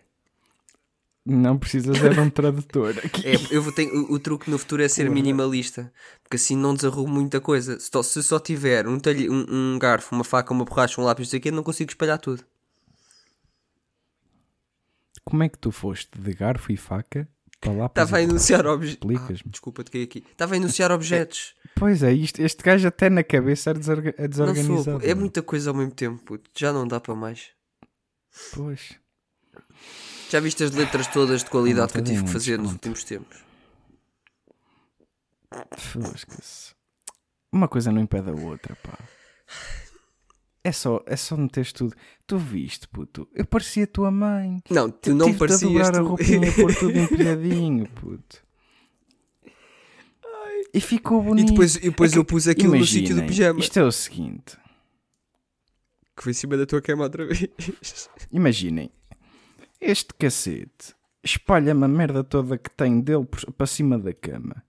Não 1.24 1.56
precisas 1.56 2.02
é 2.02 2.08
de 2.08 2.18
um 2.18 2.28
tradutor 2.28 2.98
aqui. 2.98 3.24
É, 3.28 3.34
eu 3.50 3.62
vou 3.62 3.72
ter, 3.72 3.86
o, 3.92 4.14
o 4.14 4.18
truque 4.18 4.50
no 4.50 4.58
futuro 4.58 4.82
é 4.82 4.88
ser 4.88 5.08
minimalista. 5.08 5.92
Porque 6.22 6.34
assim 6.36 6.56
não 6.56 6.74
desarrumo 6.74 7.14
muita 7.14 7.40
coisa. 7.40 7.78
Se, 7.78 7.90
se 8.02 8.22
só 8.24 8.40
tiver 8.40 8.88
um, 8.88 8.98
talhe, 8.98 9.30
um, 9.30 9.46
um 9.48 9.78
garfo, 9.78 10.12
uma 10.14 10.24
faca, 10.24 10.52
uma 10.52 10.64
borracha, 10.64 11.00
um 11.00 11.04
lápis, 11.04 11.26
não 11.26 11.30
sei 11.30 11.38
o 11.38 11.42
quê, 11.42 11.50
não 11.52 11.62
consigo 11.62 11.90
espalhar 11.90 12.18
tudo. 12.18 12.44
Como 15.24 15.42
é 15.44 15.48
que 15.48 15.58
tu 15.58 15.70
foste 15.70 16.10
de 16.18 16.32
garfo 16.34 16.72
e 16.72 16.76
faca 16.76 17.28
para 17.60 17.72
lá 17.72 17.88
para 17.88 18.02
Estava 18.02 18.16
a 18.18 18.22
enunciar 18.22 18.66
objetos. 18.66 18.98
Explicas-me. 19.08 19.50
desculpa, 19.52 19.84
toquei 19.84 20.02
aqui. 20.02 20.24
Estava 20.32 20.54
a 20.54 20.56
enunciar 20.56 20.90
objetos. 20.92 21.54
Pois 21.76 22.02
é, 22.02 22.12
isto, 22.12 22.40
este 22.42 22.60
gajo 22.64 22.88
até 22.88 23.08
na 23.08 23.22
cabeça 23.22 23.70
é, 23.70 23.74
desorga- 23.74 24.14
é 24.18 24.22
não 24.22 24.28
desorganizado. 24.28 25.00
sou. 25.00 25.08
É 25.08 25.14
muita 25.14 25.40
coisa 25.40 25.70
ao 25.70 25.76
mesmo 25.76 25.92
tempo. 25.92 26.40
Já 26.58 26.72
não 26.72 26.86
dá 26.88 26.98
para 26.98 27.14
mais. 27.14 27.50
Pois. 28.52 29.00
Já 30.32 30.40
viste 30.40 30.64
as 30.64 30.70
letras 30.70 31.06
todas 31.08 31.44
de 31.44 31.50
qualidade 31.50 31.92
que 31.92 31.98
eu 31.98 32.04
tive 32.04 32.24
que 32.24 32.30
fazer 32.30 32.58
nos 32.58 32.72
últimos 32.72 33.04
tempos? 33.04 33.36
Uma 37.52 37.68
coisa 37.68 37.92
não 37.92 38.00
impede 38.00 38.30
a 38.30 38.32
outra, 38.32 38.74
pá. 38.76 38.98
É 40.64 40.72
só, 40.72 41.02
é 41.04 41.16
só 41.16 41.36
meteres 41.36 41.70
tudo. 41.74 41.94
Tu 42.26 42.38
viste, 42.38 42.88
puto. 42.88 43.28
Eu 43.34 43.44
parecia 43.44 43.84
a 43.84 43.86
tua 43.86 44.10
mãe. 44.10 44.62
Não, 44.70 44.90
tu 44.90 45.10
Eu 45.10 45.16
não 45.16 45.34
parecias 45.34 45.70
dobrar 45.70 45.88
a 45.96 45.98
tu. 45.98 46.06
roupinha 46.06 46.48
e 46.48 46.52
pôr 46.54 46.74
tudo 46.76 46.98
empilhadinho, 46.98 47.86
puto. 47.90 48.42
E 50.72 50.80
ficou 50.80 51.20
E 51.20 51.24
bonito. 51.26 51.48
depois, 51.50 51.76
e 51.76 51.80
depois 51.80 52.14
É 52.14 52.18
eu 52.18 52.24
pus 52.24 52.48
aquilo 52.48 52.74
no 52.74 52.86
sítio 52.86 53.14
do 53.16 53.22
pijama. 53.26 53.60
Isto 53.60 53.78
é 53.80 53.84
o 53.84 53.92
seguinte. 53.92 54.56
Que 56.16 56.22
foi 56.22 56.30
em 56.30 56.34
cima 56.34 56.56
da 56.56 56.64
tua 56.64 56.80
cama 56.80 57.04
outra 57.04 57.26
vez. 57.26 57.46
Imaginem. 58.32 58.90
Este 59.84 60.14
cacete 60.14 60.94
espalha-me 61.24 61.84
a 61.84 61.88
merda 61.88 62.22
toda 62.24 62.56
que 62.56 62.70
tem 62.70 63.00
dele 63.00 63.26
para 63.56 63.66
cima 63.66 63.98
da 63.98 64.12
cama. 64.12 64.62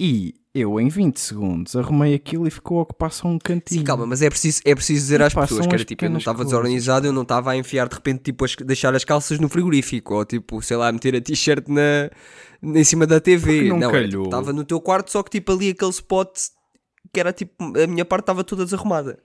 E 0.00 0.34
eu, 0.54 0.78
em 0.78 0.88
20 0.88 1.18
segundos, 1.18 1.74
arrumei 1.74 2.14
aquilo 2.14 2.46
e 2.46 2.50
ficou 2.50 2.78
a 2.78 2.82
ocupar 2.82 3.10
só 3.10 3.26
um 3.26 3.38
cantinho. 3.38 3.80
Sim, 3.80 3.84
calma, 3.86 4.06
mas 4.06 4.22
é 4.22 4.28
preciso, 4.30 4.60
é 4.64 4.74
preciso 4.74 5.00
dizer 5.00 5.22
às 5.22 5.32
Epá, 5.32 5.42
pessoas 5.42 5.66
que 5.66 5.74
era 5.74 5.84
tipo, 5.84 6.04
eu 6.04 6.10
não 6.10 6.18
estava 6.18 6.44
desorganizado, 6.44 7.06
eu 7.06 7.12
não 7.12 7.22
estava 7.22 7.50
a 7.52 7.56
enfiar 7.56 7.88
de 7.88 7.94
repente, 7.96 8.22
tipo, 8.24 8.44
as- 8.44 8.54
deixar 8.54 8.94
as 8.94 9.04
calças 9.04 9.38
no 9.40 9.48
frigorífico, 9.48 10.14
ou 10.14 10.24
tipo, 10.24 10.60
sei 10.62 10.76
lá, 10.76 10.92
meter 10.92 11.16
a 11.16 11.20
t-shirt 11.20 11.66
na, 11.68 12.10
em 12.62 12.84
cima 12.84 13.06
da 13.06 13.20
TV. 13.20 13.52
Porque 13.56 13.68
não 13.70 13.78
não, 13.78 13.88
tipo, 13.90 13.92
calhou. 14.02 14.24
estava 14.26 14.52
no 14.52 14.64
teu 14.64 14.80
quarto, 14.80 15.10
só 15.10 15.22
que 15.22 15.30
tipo 15.30 15.52
ali 15.52 15.70
aquele 15.70 15.90
spot 15.90 16.38
que 17.12 17.18
era 17.18 17.32
tipo, 17.32 17.54
a 17.76 17.86
minha 17.86 18.04
parte 18.04 18.22
estava 18.24 18.44
toda 18.44 18.64
desarrumada. 18.64 19.18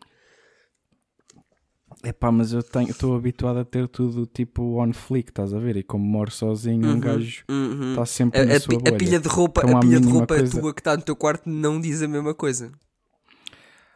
Epá, 2.06 2.30
mas 2.32 2.52
eu 2.52 2.60
estou 2.60 3.16
habituado 3.16 3.60
a 3.60 3.64
ter 3.66 3.88
tudo 3.88 4.26
tipo 4.26 4.82
on 4.84 4.92
flick, 4.92 5.30
estás 5.30 5.54
a 5.54 5.60
ver? 5.60 5.78
E 5.78 5.84
como 5.84 6.04
moro 6.04 6.30
sozinho, 6.30 6.86
um 6.86 7.00
gajo 7.00 7.44
Uhum. 7.50 7.92
está 7.92 8.06
sempre 8.06 8.42
A, 8.42 8.46
na 8.46 8.56
a 8.56 8.60
sua 8.60 8.70
pi- 8.70 8.76
a 8.76 8.80
bolha. 8.92 8.98
pilha 8.98 9.20
de 9.22 9.28
roupa, 9.30 9.62
Então, 9.64 9.78
a 9.78 9.80
pilha 9.80 10.00
de 10.02 10.08
roupa 10.10 10.36
coisa- 10.36 10.60
tua 10.60 10.74
que 10.74 10.82
está 10.82 10.98
no 10.98 11.02
teu 11.04 11.16
quarto 11.16 11.50
não 11.50 11.80
diz 11.80 12.02
a 12.02 12.08
mesma 12.08 12.34
coisa. 12.34 12.72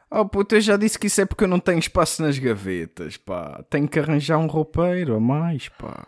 Oh 0.09 0.25
puto, 0.25 0.55
eu 0.55 0.61
já 0.61 0.77
disse 0.77 0.97
que 0.97 1.07
isso 1.07 1.19
é 1.19 1.25
porque 1.25 1.43
eu 1.43 1.49
não 1.49 1.59
tenho 1.59 1.79
espaço 1.79 2.21
nas 2.21 2.39
gavetas, 2.39 3.17
pá. 3.17 3.61
Tenho 3.69 3.89
que 3.89 3.99
arranjar 3.99 4.37
um 4.37 4.47
roupeiro 4.47 5.13
a 5.15 5.19
mais, 5.19 5.67
pá. 5.67 6.07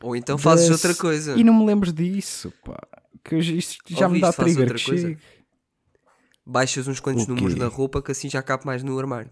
Ou 0.00 0.16
então 0.16 0.38
fazes 0.38 0.70
outra 0.70 0.94
coisa. 0.94 1.36
E 1.36 1.44
não 1.44 1.52
me 1.52 1.66
lembres 1.66 1.92
disso, 1.92 2.50
pá. 2.64 2.78
Que 3.22 3.36
isto 3.36 3.76
já 3.86 4.08
me 4.08 4.18
dá 4.18 4.32
trigger 4.32 4.62
outra 4.62 4.82
coisa. 4.82 5.14
Baixas 6.46 6.88
uns 6.88 7.00
quantos 7.00 7.26
números 7.26 7.54
na 7.54 7.66
roupa 7.66 8.00
que 8.00 8.12
assim 8.12 8.30
já 8.30 8.42
cabe 8.42 8.64
mais 8.64 8.82
no 8.82 8.98
armário. 8.98 9.30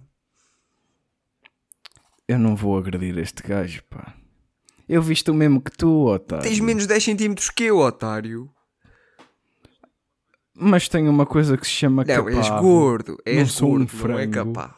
Eu 2.28 2.38
não 2.38 2.56
vou 2.56 2.76
agredir 2.76 3.16
este 3.18 3.42
gajo, 3.42 3.82
pá. 3.88 4.14
Eu 4.88 5.02
visto 5.02 5.30
o 5.30 5.34
mesmo 5.34 5.60
que 5.60 5.70
tu, 5.70 6.06
otário. 6.06 6.44
Tens 6.44 6.60
menos 6.60 6.86
10 6.86 7.02
centímetros 7.04 7.50
que 7.50 7.64
eu, 7.64 7.78
otário. 7.78 8.50
Mas 10.54 10.88
tenho 10.88 11.10
uma 11.10 11.26
coisa 11.26 11.56
que 11.56 11.66
se 11.66 11.72
chama 11.72 12.04
Não, 12.04 12.28
és 12.28 12.48
gordo. 12.48 13.16
És 13.26 13.52
sou 13.52 13.68
um 13.74 13.78
gordo, 13.86 14.08
não 14.08 14.18
é 14.18 14.22
frango. 14.28 14.32
capaz. 14.54 14.72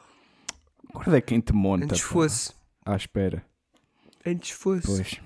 Guarda 0.93 1.19
é 1.19 1.21
quem 1.21 1.41
te 1.41 1.53
monta, 1.53 1.85
Antes 1.85 2.03
pá. 2.03 2.09
fosse. 2.09 2.53
À 2.85 2.97
espera. 2.97 3.45
Antes 4.27 4.51
fosse. 4.51 4.87
Pois. 4.87 5.21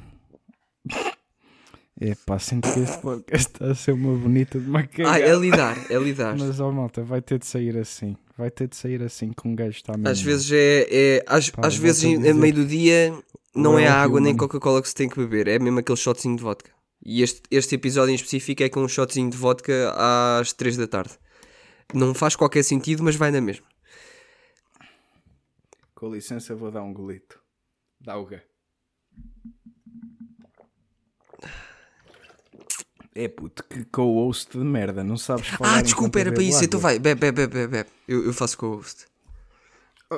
É 2.04 2.16
pá, 2.26 2.36
sinto 2.36 2.68
que 2.72 2.80
este 2.80 2.98
podcast 2.98 3.46
está 3.52 3.70
a 3.70 3.74
ser 3.76 3.92
uma 3.92 4.18
bonita 4.18 4.58
de 4.58 4.68
uma 4.68 4.80
Ah, 5.06 5.20
é 5.20 5.32
lidar, 5.36 5.76
é 5.88 5.96
lidar. 5.96 6.36
Mas 6.36 6.58
ó 6.58 6.72
malta, 6.72 7.04
vai 7.04 7.22
ter 7.22 7.38
de 7.38 7.46
sair 7.46 7.78
assim. 7.78 8.16
Vai 8.36 8.50
ter 8.50 8.66
de 8.66 8.74
sair 8.74 9.00
assim 9.04 9.30
que 9.30 9.46
um 9.46 9.54
gajo 9.54 9.76
está 9.76 9.92
mesmo. 9.92 10.08
Às 10.08 10.20
vezes 10.20 10.50
é. 10.50 10.86
é 10.90 11.24
às 11.28 11.50
Pá, 11.50 11.64
às 11.64 11.76
vezes, 11.76 12.00
dizer. 12.00 12.30
a 12.30 12.34
meio 12.34 12.54
do 12.54 12.66
dia, 12.66 13.16
não 13.54 13.78
é 13.78 13.86
a 13.86 13.94
água 13.94 14.20
nem. 14.20 14.36
Coca-Cola 14.36 14.82
que 14.82 14.88
se 14.88 14.94
tem 14.96 15.08
que 15.08 15.16
beber. 15.16 15.46
É 15.46 15.60
mesmo 15.60 15.78
aquele 15.78 15.96
shotzinho 15.96 16.36
de 16.36 16.42
vodka. 16.42 16.72
E 17.06 17.22
este, 17.22 17.40
este 17.52 17.76
episódio 17.76 18.10
em 18.10 18.16
específico 18.16 18.64
é 18.64 18.68
com 18.68 18.80
um 18.80 18.88
shotzinho 18.88 19.30
de 19.30 19.36
vodka 19.36 19.94
às 19.96 20.52
3 20.52 20.76
da 20.78 20.88
tarde. 20.88 21.16
Não 21.94 22.14
faz 22.14 22.34
qualquer 22.34 22.64
sentido, 22.64 23.04
mas 23.04 23.14
vai 23.14 23.30
na 23.30 23.40
mesma. 23.40 23.66
Com 25.94 26.12
licença, 26.12 26.52
vou 26.52 26.72
dar 26.72 26.82
um 26.82 26.92
golito. 26.92 27.38
Dá 28.00 28.16
o 28.16 28.26
gá. 28.26 28.42
É 33.14 33.28
puto, 33.28 33.62
que 33.64 33.84
co-host 33.84 34.58
de 34.58 34.64
merda, 34.64 35.04
não 35.04 35.18
sabes 35.18 35.48
falar. 35.48 35.78
Ah, 35.78 35.82
desculpa, 35.82 36.18
era 36.18 36.32
para 36.32 36.42
isso. 36.42 36.64
Então 36.64 36.80
vai, 36.80 36.98
bebe, 36.98 37.20
bebe, 37.20 37.46
bebe, 37.46 37.66
bebe. 37.66 37.90
Eu, 38.08 38.24
eu 38.24 38.32
faço 38.32 38.56
co-host. 38.56 39.06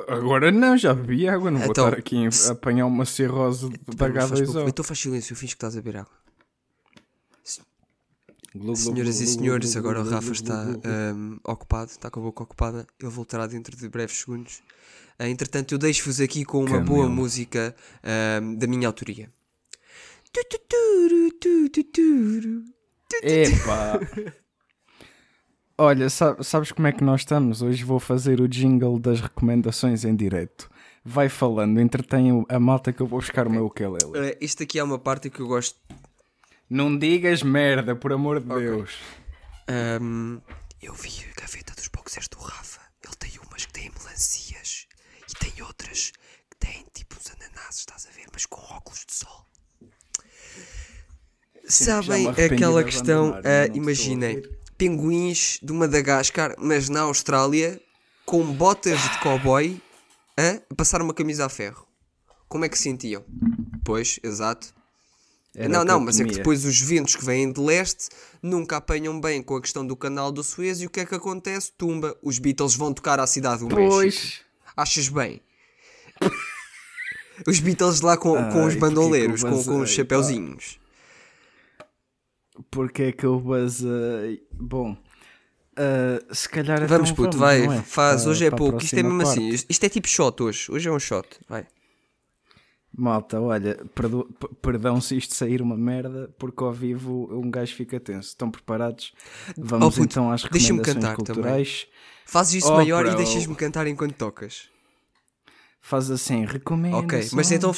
Agora 0.07 0.51
não, 0.51 0.77
já 0.77 0.93
bebi 0.93 1.27
água, 1.27 1.49
não 1.49 1.59
Então, 1.63 1.85
vou 1.85 1.93
estar 1.93 1.99
aqui 1.99 2.27
a 2.47 2.51
apanhar 2.51 2.85
uma 2.85 3.05
cirrose 3.05 3.69
da 3.69 4.09
Não, 4.09 4.27
faz 4.27 4.41
pouco. 4.41 4.59
H2O. 4.59 4.69
Então 4.69 4.83
faz 4.83 4.99
silêncio, 4.99 5.33
eu 5.33 5.37
finge 5.37 5.53
que 5.53 5.57
estás 5.57 5.77
a 5.77 5.81
beber 5.81 5.99
água. 5.99 6.25
Senhoras 8.75 9.19
e 9.19 9.27
senhores, 9.27 9.75
agora 9.75 10.01
o 10.01 10.09
Rafa 10.09 10.31
está 10.31 10.61
ahm, 10.63 11.37
ocupado, 11.43 11.91
está 11.91 12.09
com 12.09 12.21
a 12.21 12.23
boca 12.23 12.43
ocupada. 12.43 12.87
Ele 12.99 13.11
voltará 13.11 13.47
dentro 13.47 13.75
de 13.75 13.89
breves 13.89 14.17
segundos. 14.19 14.63
Ah, 15.19 15.27
entretanto, 15.27 15.73
eu 15.73 15.77
deixo-vos 15.77 16.21
aqui 16.21 16.45
com 16.45 16.59
uma 16.59 16.79
boa 16.79 17.03
Camelo. 17.03 17.09
música 17.09 17.75
ahm, 18.01 18.55
da 18.55 18.65
minha 18.65 18.87
autoria. 18.87 19.29
Epá! 23.21 23.99
Olha, 25.77 26.09
sa- 26.09 26.41
sabes 26.41 26.71
como 26.71 26.87
é 26.87 26.91
que 26.93 27.03
nós 27.03 27.21
estamos? 27.21 27.61
Hoje 27.61 27.83
vou 27.83 27.99
fazer 27.99 28.39
o 28.39 28.47
jingle 28.47 28.97
das 28.97 29.19
recomendações 29.19 30.05
em 30.05 30.15
direto. 30.15 30.69
Vai 31.03 31.27
falando, 31.29 31.79
entretém 31.81 32.31
o- 32.31 32.45
a 32.49 32.59
malta 32.59 32.93
que 32.93 33.01
eu 33.01 33.07
vou 33.07 33.19
buscar 33.19 33.45
o 33.47 33.49
meu 33.51 33.65
ukulele. 33.65 34.11
Ah, 34.33 34.37
isto 34.39 34.63
aqui 34.63 34.79
é 34.79 34.83
uma 34.83 34.97
parte 34.97 35.29
que 35.29 35.39
eu 35.41 35.47
gosto. 35.47 35.77
Não 36.69 36.97
digas 36.97 37.43
merda, 37.43 37.95
por 37.95 38.11
amor 38.13 38.39
de 38.39 38.47
Deus. 38.47 38.97
Ahm, 39.67 40.39
eu 40.81 40.93
vi 40.93 41.09
a 41.29 41.41
gaveta 41.41 41.73
dos 41.75 41.89
boxers 41.89 42.27
do 42.29 42.37
Rafa. 42.39 42.81
Ele 43.03 43.15
tem 43.19 43.31
umas 43.45 43.65
que 43.65 43.73
têm 43.73 43.91
melancias 43.99 44.87
e 45.29 45.33
tem 45.37 45.61
outras 45.61 46.11
que 46.49 46.57
têm 46.57 46.85
tipo 46.93 47.17
uns 47.17 47.29
ananases, 47.31 47.79
estás 47.81 48.07
a 48.07 48.11
ver? 48.11 48.25
Mas 48.33 48.45
com 48.47 48.61
óculos 48.73 49.05
de 49.05 49.13
sol. 49.13 49.45
Sabem 51.67 52.27
aquela 52.29 52.83
questão? 52.83 53.27
não 53.27 53.35
ah, 53.35 53.71
a 53.71 53.75
imaginem, 53.75 54.43
pinguins 54.77 55.59
de 55.61 55.73
Madagascar, 55.73 56.55
mas 56.57 56.89
na 56.89 57.01
Austrália, 57.01 57.81
com 58.25 58.43
botas 58.53 59.01
de 59.01 59.19
cowboy, 59.19 59.81
ah, 60.37 60.61
a 60.69 60.75
passar 60.75 61.01
uma 61.01 61.13
camisa 61.13 61.45
a 61.45 61.49
ferro. 61.49 61.87
Como 62.47 62.65
é 62.65 62.69
que 62.69 62.77
se 62.77 62.83
sentiam? 62.83 63.23
Pois, 63.83 64.19
exato. 64.23 64.73
Era 65.55 65.69
não, 65.69 65.85
não, 65.85 65.99
mas 66.01 66.19
é 66.19 66.25
que 66.25 66.35
depois 66.35 66.65
os 66.65 66.79
ventos 66.81 67.15
que 67.15 67.23
vêm 67.23 67.49
de 67.49 67.61
leste 67.61 68.09
nunca 68.43 68.75
apanham 68.77 69.19
bem 69.19 69.41
com 69.41 69.55
a 69.55 69.61
questão 69.61 69.87
do 69.87 69.95
canal 69.95 70.29
do 70.31 70.43
Suez 70.43 70.81
e 70.81 70.85
o 70.85 70.89
que 70.89 70.99
é 70.99 71.05
que 71.05 71.15
acontece? 71.15 71.71
Tumba. 71.77 72.15
Os 72.21 72.39
Beatles 72.39 72.75
vão 72.75 72.93
tocar 72.93 73.21
à 73.21 73.25
cidade 73.25 73.59
do 73.59 73.73
México. 73.73 73.89
Pois. 73.89 74.41
Achas 74.75 75.07
bem? 75.07 75.41
Os 77.45 77.59
Beatles 77.59 78.01
lá 78.01 78.15
com, 78.15 78.33
com 78.33 78.61
Ai, 78.61 78.67
os 78.67 78.75
bandoleiros, 78.75 79.43
com, 79.43 79.49
com 79.49 79.57
os 79.57 79.65
basei, 79.65 79.95
chapeuzinhos. 79.95 80.79
Porque 82.71 83.03
é 83.03 83.11
que 83.11 83.25
eu 83.25 83.39
basei. 83.39 84.43
Bom, 84.51 84.95
ah, 85.77 86.23
se 86.33 86.47
calhar. 86.49 86.77
então 86.83 86.87
Vamos, 86.97 87.11
puto, 87.11 87.37
vai, 87.37 87.65
é? 87.65 87.81
faz. 87.81 88.21
Para- 88.21 88.31
hoje 88.31 88.45
é 88.45 88.51
pouco. 88.51 88.77
Isto 88.83 88.97
é 88.99 89.03
mesmo 89.03 89.23
parte. 89.23 89.39
assim. 89.39 89.65
Isto, 89.69 89.83
é 89.83 89.89
tipo 89.89 90.07
shot 90.07 90.41
hoje. 90.43 90.71
Hoje 90.71 90.87
é 90.87 90.91
um 90.91 90.99
shot. 90.99 91.27
Vai. 91.47 91.67
Malta, 92.97 93.41
olha, 93.41 93.75
perdo- 93.93 94.29
perdão 94.61 95.01
se 95.01 95.17
isto 95.17 95.33
sair 95.35 95.61
uma 95.61 95.75
merda, 95.75 96.33
porque 96.39 96.63
ao 96.63 96.71
vivo 96.71 97.27
um 97.29 97.51
gajo 97.51 97.75
fica 97.75 97.99
tenso. 97.99 98.29
Estão 98.29 98.49
preparados? 98.49 99.13
Vamos 99.57 99.87
Oh, 99.87 99.91
puto, 99.91 100.03
então 100.05 100.31
às 100.31 100.43
recomendações 100.43 100.85
cantar 100.85 101.17
também. 101.17 101.25
culturais. 101.25 101.87
Fazes 102.25 102.53
isso 102.63 102.71
Oh, 102.71 102.75
maior 102.77 103.05
e 103.05 103.09
bro. 103.09 103.17
deixas-me 103.17 103.53
cantar 103.53 103.85
enquanto 103.87 104.13
tocas. 104.15 104.69
Faz 105.81 106.09
assim, 106.09 106.45
recomendo. 106.45 106.95
Ok, 106.95 107.29
mas 107.33 107.51
então 107.51 107.71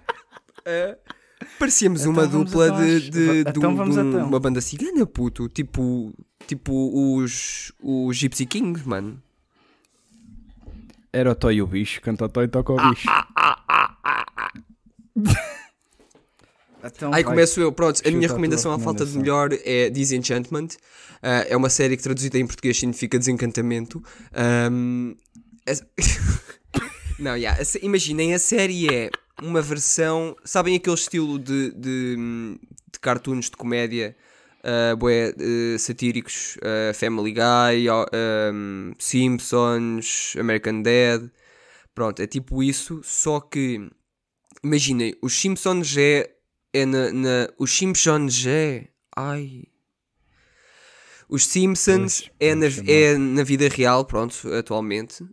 Parecíamos 1.59 2.01
Então 2.01 2.13
uma 2.13 2.27
dupla 2.27 2.71
de, 2.73 3.11
de, 3.11 3.11
de 3.45 3.51
então 3.51 3.71
um- 3.73 3.77
vamos 3.77 3.95
de 3.95 4.01
um- 4.01 4.25
uma 4.27 4.41
banda 4.41 4.61
cigana, 4.61 5.05
puto. 5.07 5.49
Tipo, 5.49 6.13
tipo 6.47 7.17
os, 7.19 7.73
os 7.83 8.17
Gypsy 8.17 8.47
Kings, 8.47 8.87
mano. 8.89 9.23
Era 11.13 11.31
o 11.31 11.35
Toy 11.35 11.61
o 11.63 11.67
bicho, 11.67 12.01
canta 12.01 12.25
o 12.25 12.29
Toy 12.29 12.45
e 12.45 12.49
toca 12.49 12.73
o 12.73 12.91
bicho. 12.91 13.09
Então 16.85 17.13
Aí 17.13 17.23
vai. 17.25 17.33
começo 17.33 17.61
eu, 17.61 17.73
pronto, 17.73 18.01
a 18.07 18.11
minha 18.11 18.29
recomendação 18.29 18.71
à 18.73 18.79
falta 18.79 19.05
de 19.05 19.17
melhor 19.19 19.51
é 19.65 19.91
Disenchantment. 19.91 20.69
Ah, 21.23 21.45
é 21.49 21.57
uma 21.57 21.69
série 21.71 21.97
que 21.97 22.03
traduzida 22.03 22.39
em 22.39 22.47
português 22.47 22.79
significa 22.79 23.19
desencantamento. 23.19 24.03
Ahm, 24.33 25.15
Não, 27.19 27.35
yeah, 27.37 27.59
imaginem, 27.83 28.35
a 28.35 28.39
série 28.39 28.87
é 28.95 29.11
uma 29.43 29.61
versão. 29.63 30.37
Sabem 30.45 30.77
aquele 30.77 30.95
estilo 30.97 31.39
de, 31.39 31.71
de, 31.73 32.17
de 32.93 33.01
cartoons 33.01 33.47
de 33.51 33.57
comédia 33.57 34.17
uh, 34.63 34.97
bué, 34.97 35.31
uh, 35.31 35.79
satíricos? 35.79 36.57
uh, 36.57 36.95
Family 36.95 37.33
Guy, 37.33 37.89
um, 38.53 38.93
Simpsons, 38.99 40.35
American 40.39 40.83
Dad. 40.83 41.31
Pronto, 41.95 42.21
é 42.21 42.27
tipo 42.27 42.63
isso, 42.63 43.01
só 43.03 43.41
que. 43.41 43.91
Imaginem, 44.63 45.15
os 45.23 45.35
Simpsons 45.39 45.97
é. 45.97 46.31
é 46.73 46.85
na, 46.87 47.13
na- 47.13 47.49
os 47.59 47.77
Simpsons 47.77 48.47
é. 48.47 48.89
Ai. 49.17 49.65
Os 51.29 51.45
Simpsons 51.45 52.21
Pois, 52.21 52.31
é, 52.39 52.55
na, 52.55 52.67
é 52.87 53.17
na 53.19 53.43
vida 53.43 53.69
real, 53.69 54.05
pronto, 54.05 54.53
atualmente. 54.53 55.25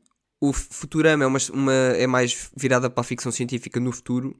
O 0.43 0.51
Futurama 0.51 1.23
é, 1.23 1.27
uma, 1.27 1.39
uma- 1.53 1.73
é 1.73 2.05
mais 2.05 2.49
virada 2.53 2.89
para 2.89 2.99
a 2.99 3.03
ficção 3.05 3.31
científica 3.31 3.79
no 3.79 3.93
futuro. 3.93 4.35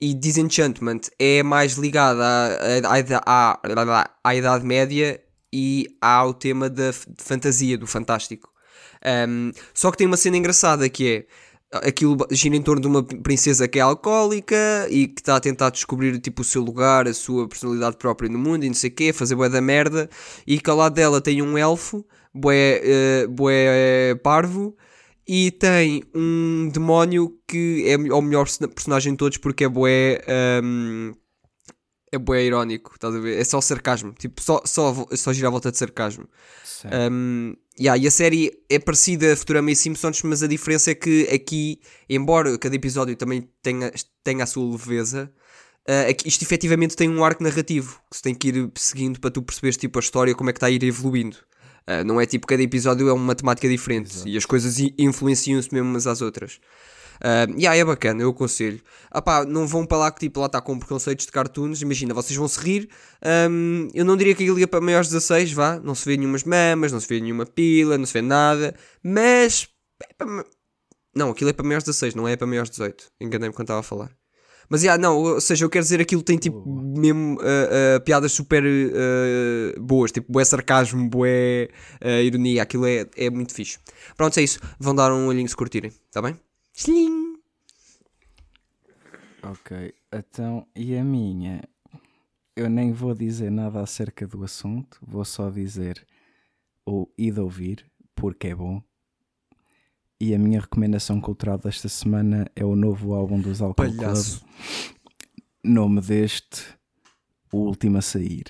E 0.00 0.14
Disenchantment 0.14 1.00
é 1.18 1.42
mais 1.42 1.74
ligada 1.74 2.24
à, 2.24 3.60
à, 3.60 3.60
à, 4.24 4.34
Idade 4.34 4.64
Média 4.64 5.20
e 5.52 5.86
ao 6.00 6.32
tema 6.32 6.70
da 6.70 6.94
fantasia, 7.18 7.76
do 7.76 7.86
fantástico. 7.86 8.48
Um, 9.28 9.52
só 9.74 9.90
que 9.90 9.98
tem 9.98 10.06
uma 10.06 10.16
cena 10.16 10.38
engraçada 10.38 10.88
que 10.88 11.06
é 11.06 11.86
aquilo 11.86 12.16
gira 12.30 12.56
em 12.56 12.62
torno 12.62 12.80
de 12.80 12.88
uma 12.88 13.02
princesa 13.04 13.68
que 13.68 13.78
é 13.78 13.82
alcoólica 13.82 14.86
e 14.88 15.08
que 15.08 15.20
está 15.20 15.36
a 15.36 15.40
tentar 15.40 15.68
descobrir 15.68 16.18
tipo 16.20 16.40
o 16.40 16.44
seu 16.44 16.62
lugar, 16.62 17.06
a 17.06 17.12
sua 17.12 17.46
personalidade 17.46 17.98
própria 17.98 18.30
no 18.30 18.38
mundo 18.38 18.64
e 18.64 18.68
não 18.68 18.74
sei 18.74 18.88
o 18.88 18.94
quê, 18.94 19.12
fazer 19.12 19.34
bué 19.34 19.50
da 19.50 19.60
merda 19.60 20.08
e 20.46 20.58
que 20.58 20.70
ao 20.70 20.76
lado 20.78 20.94
dela 20.94 21.20
tem 21.20 21.42
um 21.42 21.58
elfo, 21.58 22.02
bué, 22.32 22.80
eh, 22.82 23.26
bué 23.28 24.14
parvo 24.22 24.74
e 25.26 25.50
tem 25.52 26.02
um 26.14 26.68
demónio 26.72 27.38
que 27.48 27.84
é 27.86 27.96
o 27.96 28.22
melhor 28.22 28.44
persona- 28.44 28.68
personagem 28.68 29.12
de 29.12 29.18
todos 29.18 29.38
porque 29.38 29.64
é 29.64 29.68
bué 29.68 30.22
um, 30.62 31.12
é 32.12 32.18
bué 32.18 32.44
irónico, 32.44 32.92
estás 32.94 33.14
a 33.14 33.18
ver? 33.18 33.38
É 33.40 33.44
só 33.44 33.60
sarcasmo, 33.60 34.12
tipo, 34.12 34.40
só, 34.42 34.62
só, 34.64 35.06
só 35.12 35.32
gira 35.32 35.48
à 35.48 35.50
volta 35.50 35.70
de 35.72 35.78
sarcasmo. 35.78 36.28
Um, 37.10 37.56
yeah, 37.80 38.00
e 38.00 38.06
a 38.06 38.10
série 38.10 38.52
é 38.70 38.78
parecida 38.78 39.32
a 39.32 39.36
Futurama 39.36 39.70
e 39.70 39.76
Simpsons, 39.76 40.22
mas 40.22 40.42
a 40.42 40.46
diferença 40.46 40.90
é 40.90 40.94
que 40.94 41.28
aqui, 41.32 41.80
embora 42.08 42.56
cada 42.58 42.76
episódio 42.76 43.16
também 43.16 43.48
tenha, 43.62 43.90
tenha 44.22 44.44
a 44.44 44.46
sua 44.46 44.70
leveza, 44.70 45.32
uh, 45.88 46.10
aqui- 46.10 46.28
isto 46.28 46.42
efetivamente 46.42 46.94
tem 46.94 47.08
um 47.08 47.24
arco 47.24 47.42
narrativo 47.42 47.98
que 48.10 48.16
se 48.18 48.22
tem 48.22 48.34
que 48.34 48.48
ir 48.48 48.70
seguindo 48.76 49.18
para 49.18 49.30
tu 49.30 49.42
perceberes 49.42 49.76
tipo, 49.76 49.98
a 49.98 50.02
história, 50.02 50.34
como 50.34 50.50
é 50.50 50.52
que 50.52 50.58
está 50.58 50.66
a 50.66 50.70
ir 50.70 50.84
evoluindo. 50.84 51.38
Uh, 51.88 52.04
não 52.04 52.20
é 52.20 52.26
tipo 52.26 52.46
cada 52.46 52.62
episódio 52.62 53.08
é 53.08 53.12
uma 53.12 53.34
temática 53.34 53.68
diferente 53.68 54.22
e 54.24 54.38
as 54.38 54.46
coisas 54.46 54.78
influenciam-se 54.98 55.72
mesmo 55.72 55.90
umas 55.90 56.06
às 56.06 56.22
outras. 56.22 56.58
Uh, 57.20 57.52
yeah, 57.58 57.76
é 57.76 57.84
bacana, 57.84 58.22
eu 58.22 58.30
aconselho. 58.30 58.80
Ah 59.10 59.22
pá, 59.22 59.44
não 59.44 59.66
vão 59.66 59.86
para 59.86 59.98
lá 59.98 60.10
que 60.10 60.20
tipo, 60.20 60.40
lá 60.40 60.46
está 60.46 60.60
com 60.60 60.78
preconceitos 60.78 61.26
de 61.26 61.32
cartoons. 61.32 61.82
Imagina, 61.82 62.14
vocês 62.14 62.36
vão 62.36 62.48
se 62.48 62.58
rir. 62.60 62.88
Um, 63.50 63.88
eu 63.94 64.04
não 64.04 64.16
diria 64.16 64.34
que 64.34 64.42
aquilo 64.42 64.58
ia 64.58 64.66
para 64.66 64.80
maiores 64.80 65.08
de 65.08 65.14
16, 65.14 65.52
vá. 65.52 65.78
Não 65.78 65.94
se 65.94 66.04
vê 66.04 66.16
nenhumas 66.16 66.44
mamas, 66.44 66.92
não 66.92 67.00
se 67.00 67.08
vê 67.08 67.20
nenhuma 67.20 67.46
pila, 67.46 67.98
não 67.98 68.06
se 68.06 68.12
vê 68.12 68.22
nada. 68.22 68.74
Mas. 69.02 69.68
é 70.02 70.14
para 70.14 70.44
Não, 71.14 71.30
aquilo 71.30 71.50
é 71.50 71.52
para 71.52 71.64
maiores 71.64 71.84
de 71.84 71.90
16, 71.90 72.14
não 72.14 72.26
é 72.26 72.36
para 72.36 72.46
maiores 72.46 72.70
de 72.70 72.76
18. 72.76 73.06
Enganei-me 73.20 73.54
quando 73.54 73.66
estava 73.66 73.80
a 73.80 73.82
falar. 73.82 74.10
Mas 74.68 74.82
yeah, 74.82 75.00
não, 75.00 75.18
ou 75.18 75.40
seja, 75.40 75.64
eu 75.64 75.70
quero 75.70 75.84
dizer 75.84 76.00
aquilo 76.00 76.22
tem 76.22 76.38
tipo 76.38 76.64
mesmo 76.66 77.36
uh, 77.36 77.98
uh, 77.98 78.00
piadas 78.04 78.32
super 78.32 78.64
uh, 78.64 79.80
boas, 79.80 80.10
tipo 80.10 80.32
bué 80.32 80.44
sarcasmo, 80.44 81.08
uh, 81.08 82.08
ironia, 82.22 82.62
aquilo 82.62 82.86
é, 82.86 83.06
é 83.16 83.30
muito 83.30 83.52
fixe. 83.52 83.78
Pronto, 84.16 84.38
é 84.38 84.42
isso. 84.42 84.58
Vão 84.78 84.94
dar 84.94 85.12
um 85.12 85.26
olhinho 85.26 85.48
se 85.48 85.56
curtirem, 85.56 85.92
está 86.08 86.22
bem? 86.22 86.38
Sling! 86.72 87.34
Ok, 89.42 89.94
então, 90.10 90.66
e 90.74 90.96
a 90.96 91.04
minha? 91.04 91.62
Eu 92.56 92.70
nem 92.70 92.92
vou 92.92 93.14
dizer 93.14 93.50
nada 93.50 93.80
acerca 93.80 94.26
do 94.26 94.42
assunto, 94.42 94.98
vou 95.02 95.24
só 95.24 95.50
dizer 95.50 96.06
ou 96.86 97.12
ir 97.18 97.38
ouvir, 97.38 97.84
porque 98.14 98.48
é 98.48 98.54
bom. 98.54 98.82
E 100.20 100.34
a 100.34 100.38
minha 100.38 100.60
recomendação 100.60 101.20
cultural 101.20 101.58
desta 101.58 101.88
semana 101.88 102.46
é 102.54 102.64
o 102.64 102.76
novo 102.76 103.14
álbum 103.14 103.40
dos 103.40 103.60
Alcohol 103.60 103.88
Club. 103.90 104.00
Palhaço. 104.00 104.44
Nome 105.62 106.00
deste, 106.00 106.62
O 107.52 107.58
Último 107.58 107.98
a 107.98 108.02
Sair. 108.02 108.44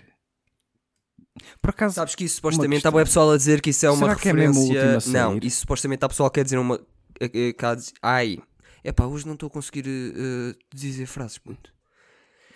Por 1.61 1.71
acaso, 1.71 1.95
Sabes 1.97 2.15
que 2.15 2.25
isso 2.25 2.37
supostamente 2.37 2.77
está 2.79 2.91
boa 2.91 3.05
pessoal 3.05 3.31
a 3.33 3.37
dizer 3.37 3.61
que 3.61 3.71
isso 3.71 3.85
é 3.87 3.91
uma 3.91 3.99
Será 4.07 4.17
que 4.17 4.29
é 4.29 4.33
mesmo 4.33 4.61
o 4.61 4.69
referência. 4.69 4.99
último 5.01 5.19
a 5.19 5.23
não, 5.25 5.31
sair? 5.33 5.45
isso 5.45 5.61
supostamente 5.61 5.97
está 5.99 6.09
pessoal 6.09 6.31
que 6.31 6.35
quer 6.41 6.45
dizer 6.45 6.59
uma. 6.59 6.81
eh, 7.21 7.31
eh, 7.35 7.67
a 7.67 7.75
dizer- 7.75 7.93
Ai, 8.03 8.39
é 8.85 8.93
pá, 8.93 9.05
hoje 9.07 9.27
não 9.27 9.35
estou 9.35 9.47
a 9.49 9.51
conseguir 9.51 9.85
eh, 9.87 10.55
dizer 10.73 11.07
frases, 11.07 11.39
puto. 11.39 11.73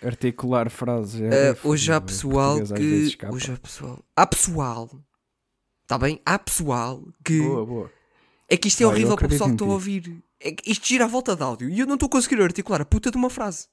articular 0.03 0.69
frases. 0.69 1.19
É 1.21 1.55
hoje 1.63 1.91
há 1.91 1.95
fodido, 1.99 2.05
pessoal 2.05 2.57
que. 2.75 3.17
Hoje 3.31 3.51
há 3.51 3.57
pessoal. 3.57 4.05
Há 4.15 4.27
pessoal. 4.27 4.89
Está 5.83 5.97
bem? 5.97 6.21
Há 6.25 6.39
pessoal 6.39 7.03
que. 7.23 7.39
Boa, 7.41 7.65
boa. 7.65 7.91
É 8.49 8.57
que 8.57 8.67
isto 8.67 8.81
é 8.81 8.85
eu 8.85 8.89
horrível 8.89 9.15
para 9.15 9.27
o 9.27 9.29
pessoal 9.29 9.49
que 9.49 9.55
está 9.55 9.65
a 9.65 9.67
ouvir. 9.73 10.23
É 10.41 10.55
isto 10.65 10.87
gira 10.87 11.05
à 11.05 11.07
volta 11.07 11.35
de 11.35 11.43
áudio 11.43 11.69
e 11.69 11.79
eu 11.79 11.85
não 11.85 11.93
estou 11.95 12.07
a 12.07 12.09
conseguir 12.09 12.41
articular 12.41 12.81
a 12.81 12.85
puta 12.85 13.11
de 13.11 13.17
uma 13.17 13.29
frase. 13.29 13.67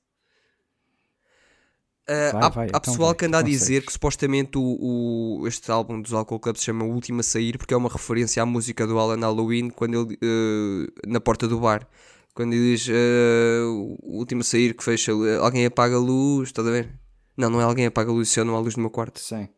Ah, 2.09 2.31
Vai, 2.33 2.43
há, 2.43 2.49
vai, 2.51 2.65
há 2.67 2.69
então 2.69 2.81
pessoal 2.81 3.09
vai, 3.09 3.15
que 3.17 3.25
anda 3.25 3.39
a 3.39 3.43
dizer 3.43 3.85
que 3.85 3.93
supostamente 3.93 4.57
o, 4.59 5.41
o- 5.41 5.49
este 5.49 5.71
álbum 5.73 6.01
dos 6.01 6.13
Alcohol 6.13 6.39
Club 6.39 6.57
se 6.57 6.65
chama 6.65 6.85
O 6.85 6.93
Último 6.93 7.21
a 7.21 7.23
Sair 7.25 7.59
porque 7.59 7.75
é 7.75 7.77
uma 7.77 7.89
referência 7.89 8.41
à 8.43 8.47
música 8.47 8.87
do 8.87 8.97
Alan 8.99 9.19
Halloween 9.21 9.71
quando 9.71 9.95
ele 10.09 10.19
eh, 10.23 10.87
na 11.07 11.21
porta 11.21 11.49
do 11.49 11.59
bar. 11.59 11.89
Quando 12.33 12.53
ele 12.53 12.73
diz 12.77 12.87
eh, 12.89 13.63
o 13.65 14.19
último 14.19 14.43
a 14.43 14.45
sair 14.45 14.75
que 14.75 14.85
fecha 14.85 15.11
alguém 15.41 15.65
apaga 15.67 15.97
a 15.97 15.99
luz, 15.99 16.49
estás 16.51 16.69
a 16.69 16.71
ver? 16.71 16.93
Não, 17.37 17.49
não 17.51 17.61
é 17.61 17.65
alguém 17.65 17.87
apaga 17.87 18.11
a 18.11 18.15
luz, 18.15 18.29
se 18.29 18.39
eu 18.39 18.45
não 18.45 18.55
há 18.55 18.61
luz 18.61 18.77
no 18.77 18.83
meu 18.83 18.91
quarto. 18.91 19.19
Sim. 19.19 19.49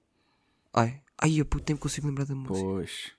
Ai, 0.73 1.03
ai, 1.21 1.45
puta, 1.45 1.65
nem 1.69 1.75
me 1.75 1.81
consigo 1.81 2.07
lembrar 2.07 2.25
da 2.25 2.35
música. 2.37 2.55
Pois. 2.67 3.18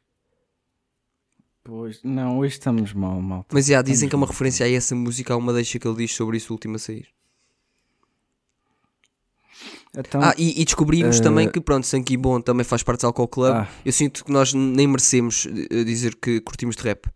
Pois. 1.63 1.99
Não, 2.03 2.39
hoje 2.39 2.53
estamos 2.53 2.93
mal, 2.93 3.21
mal. 3.21 3.45
Mas 3.51 3.65
já, 3.67 3.81
dizem 3.81 4.07
Estamos 4.07 4.09
que 4.09 4.15
é 4.15 4.17
uma 4.17 4.25
mal. 4.25 4.31
referência 4.31 4.65
a 4.65 4.71
essa 4.71 4.95
música, 4.95 5.33
há 5.33 5.37
uma 5.37 5.53
deixa 5.53 5.77
que 5.77 5.87
ele 5.87 5.97
diz 5.97 6.13
sobre 6.13 6.37
isso, 6.37 6.51
último 6.53 6.75
a 6.75 6.79
sair. 6.79 7.07
Então, 9.95 10.21
Ah, 10.21 10.33
e, 10.37 10.61
e 10.61 10.65
descobrimos 10.65 11.19
eh, 11.19 11.23
também 11.23 11.49
que, 11.49 11.59
pronto, 11.59 11.85
Sanky 11.85 12.15
Bom 12.15 12.39
também 12.39 12.63
faz 12.63 12.83
parte 12.83 13.01
do 13.01 13.07
Alcohol 13.07 13.27
Club. 13.27 13.53
Ah. 13.55 13.67
Eu 13.83 13.91
sinto 13.91 14.23
que 14.23 14.31
nós 14.31 14.53
nem 14.53 14.87
merecemos 14.87 15.47
eh, 15.71 15.83
dizer 15.83 16.15
que 16.15 16.39
curtimos 16.41 16.75
de 16.75 16.83
rap. 16.83 17.07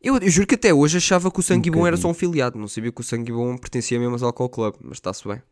Eu, 0.00 0.16
eu 0.18 0.30
juro 0.30 0.46
que 0.46 0.54
até 0.54 0.72
hoje 0.72 0.98
achava 0.98 1.30
que 1.30 1.40
o 1.40 1.42
Sangue 1.42 1.70
Bom 1.70 1.84
era 1.86 1.96
só 1.96 2.08
um 2.08 2.14
filiado, 2.14 2.56
não 2.58 2.68
sabia 2.68 2.92
que 2.92 3.00
o 3.00 3.04
Sangue 3.04 3.32
Bom 3.32 3.56
pertencia 3.58 3.98
mesmo 3.98 4.14
ao 4.16 4.24
Alcohol 4.26 4.48
Club, 4.48 4.74
mas 4.80 4.98
está-se 4.98 5.26
bem. 5.26 5.42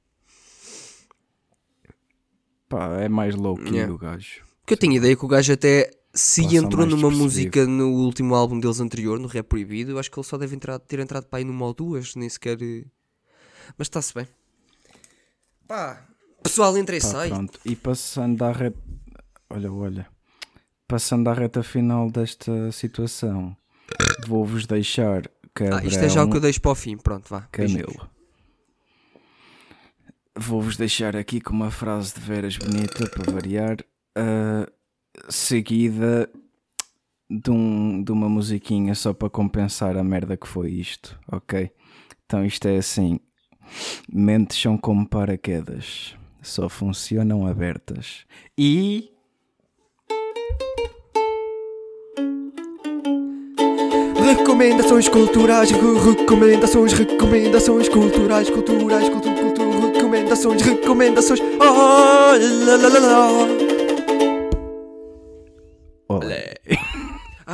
pá, 2.69 3.01
é 3.01 3.09
mais 3.09 3.35
low 3.35 3.57
key 3.57 3.75
Yeah. 3.75 3.93
o 3.93 3.99
gajo. 3.99 4.43
Porque 4.61 4.75
eu 4.75 4.79
tenho 4.79 4.93
ideia 4.95 5.17
que 5.17 5.25
o 5.25 5.29
gajo 5.29 5.53
até 5.53 5.91
se 6.17 6.43
Passa 6.43 6.57
entrou 6.57 6.87
numa 6.87 7.11
música 7.11 7.67
no 7.67 7.89
último 7.91 8.35
álbum 8.35 8.59
deles 8.59 8.81
anterior, 8.81 9.19
no 9.21 9.29
Rap 9.29 9.47
Proibido, 9.47 9.93
eu 9.93 9.99
acho 9.99 10.11
que 10.11 10.19
ele 10.19 10.27
só 10.27 10.37
deve 10.39 10.57
entrar, 10.57 10.79
ter 10.79 10.99
entrado 10.99 11.27
para 11.27 11.39
aí 11.41 11.45
numa 11.45 11.67
ou 11.67 11.75
duas, 11.75 12.15
nem 12.17 12.29
sequer. 12.29 12.61
eh, 12.63 12.85
Mas 13.77 13.87
está-se 13.87 14.15
bem. 14.15 14.27
Pá, 15.69 16.07
pessoal, 16.43 16.77
entra 16.79 16.97
e 16.97 17.01
sai. 17.01 17.29
pronto. 17.29 17.61
E 17.65 17.77
passando 17.77 18.43
à 18.43 18.53
reta. 18.53 18.79
Olha, 19.51 19.71
olha. 19.73 20.09
Passando 20.89 21.29
à 21.29 21.35
reta 21.35 21.63
final 21.63 22.11
desta 22.11 22.71
situação, 22.73 23.57
vou-vos 24.27 24.67
deixar 24.67 25.29
Ah, 25.73 25.85
isto 25.85 25.99
é 26.05 26.09
já 26.09 26.23
o 26.23 26.25
Cabrão 26.25 26.31
que 26.31 26.37
eu 26.37 26.41
deixo 26.41 26.61
para 26.61 26.71
o 26.71 26.75
fim, 26.75 26.97
pronto, 26.97 27.29
vá. 27.29 27.43
Camelo. 27.53 28.09
Vou-vos 30.39 30.77
deixar 30.77 31.17
aqui 31.17 31.41
com 31.41 31.53
uma 31.53 31.71
frase 31.71 32.15
de 32.15 32.21
veras 32.21 32.57
bonita 32.57 33.09
para 33.09 33.33
variar, 33.33 33.79
ah, 34.15 34.71
seguida 35.29 36.29
de, 37.29 37.51
um, 37.51 38.03
de 38.03 38.13
uma 38.13 38.29
musiquinha 38.29 38.95
só 38.95 39.13
para 39.13 39.31
compensar 39.31 39.97
a 39.97 40.05
merda 40.05 40.37
que 40.37 40.47
foi 40.47 40.71
isto, 40.71 41.19
ok? 41.31 41.71
Então 42.25 42.45
isto 42.45 42.67
é 42.69 42.77
assim: 42.77 43.19
mentes 44.13 44.61
são 44.61 44.77
como 44.79 45.07
paraquedas, 45.09 46.15
só 46.43 46.69
funcionam 46.69 47.47
abertas. 47.47 48.25
E. 48.57 49.11
Recomendações 54.25 55.09
culturais, 55.09 55.71
re- 55.71 55.79
recomendações, 56.17 56.93
recomendações 56.93 57.89
culturais, 57.89 58.51
culturais, 58.51 59.09
cultu, 59.09 59.29
cultu, 59.33 59.87
recomendações, 59.93 60.63
recomendações. 60.63 61.41
Oh, 61.41 61.65
lá, 61.65 62.77
lá, 62.77 62.89
lá, 62.89 62.99
lá. 62.99 63.66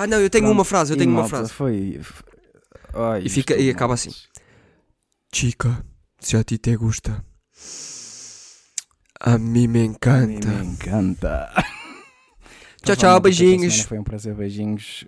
Ah, 0.02 0.06
não, 0.08 0.18
eu 0.20 0.28
tenho 0.28 0.50
uma 0.50 0.64
frase, 0.64 0.92
eu 0.92 0.96
E, 0.96 0.98
tenho 0.98 1.10
uma 1.10 1.20
malta, 1.20 1.36
frase. 1.36 1.52
Foi. 1.52 2.00
Ai, 2.92 3.22
E 3.24 3.28
fica- 3.28 3.56
e 3.56 3.70
acaba 3.70 3.94
malta. 3.94 4.08
assim. 4.08 4.16
Chica, 5.32 5.84
se 6.18 6.36
a 6.36 6.42
ti 6.42 6.58
te 6.58 6.74
gusta, 6.76 7.24
a 9.20 9.38
mim 9.38 9.68
me 9.68 9.78
A 9.78 9.82
mim 9.82 9.84
encanta. 9.90 10.48
Me 10.48 10.66
encanta. 10.66 11.52
Tchau, 11.54 11.64
Então 12.82 12.96
tchau, 12.96 13.20
beijinhos. 13.20 13.80
Foi 13.82 13.98
um 13.98 14.02
prazer, 14.02 14.34
beijinhos. 14.34 15.04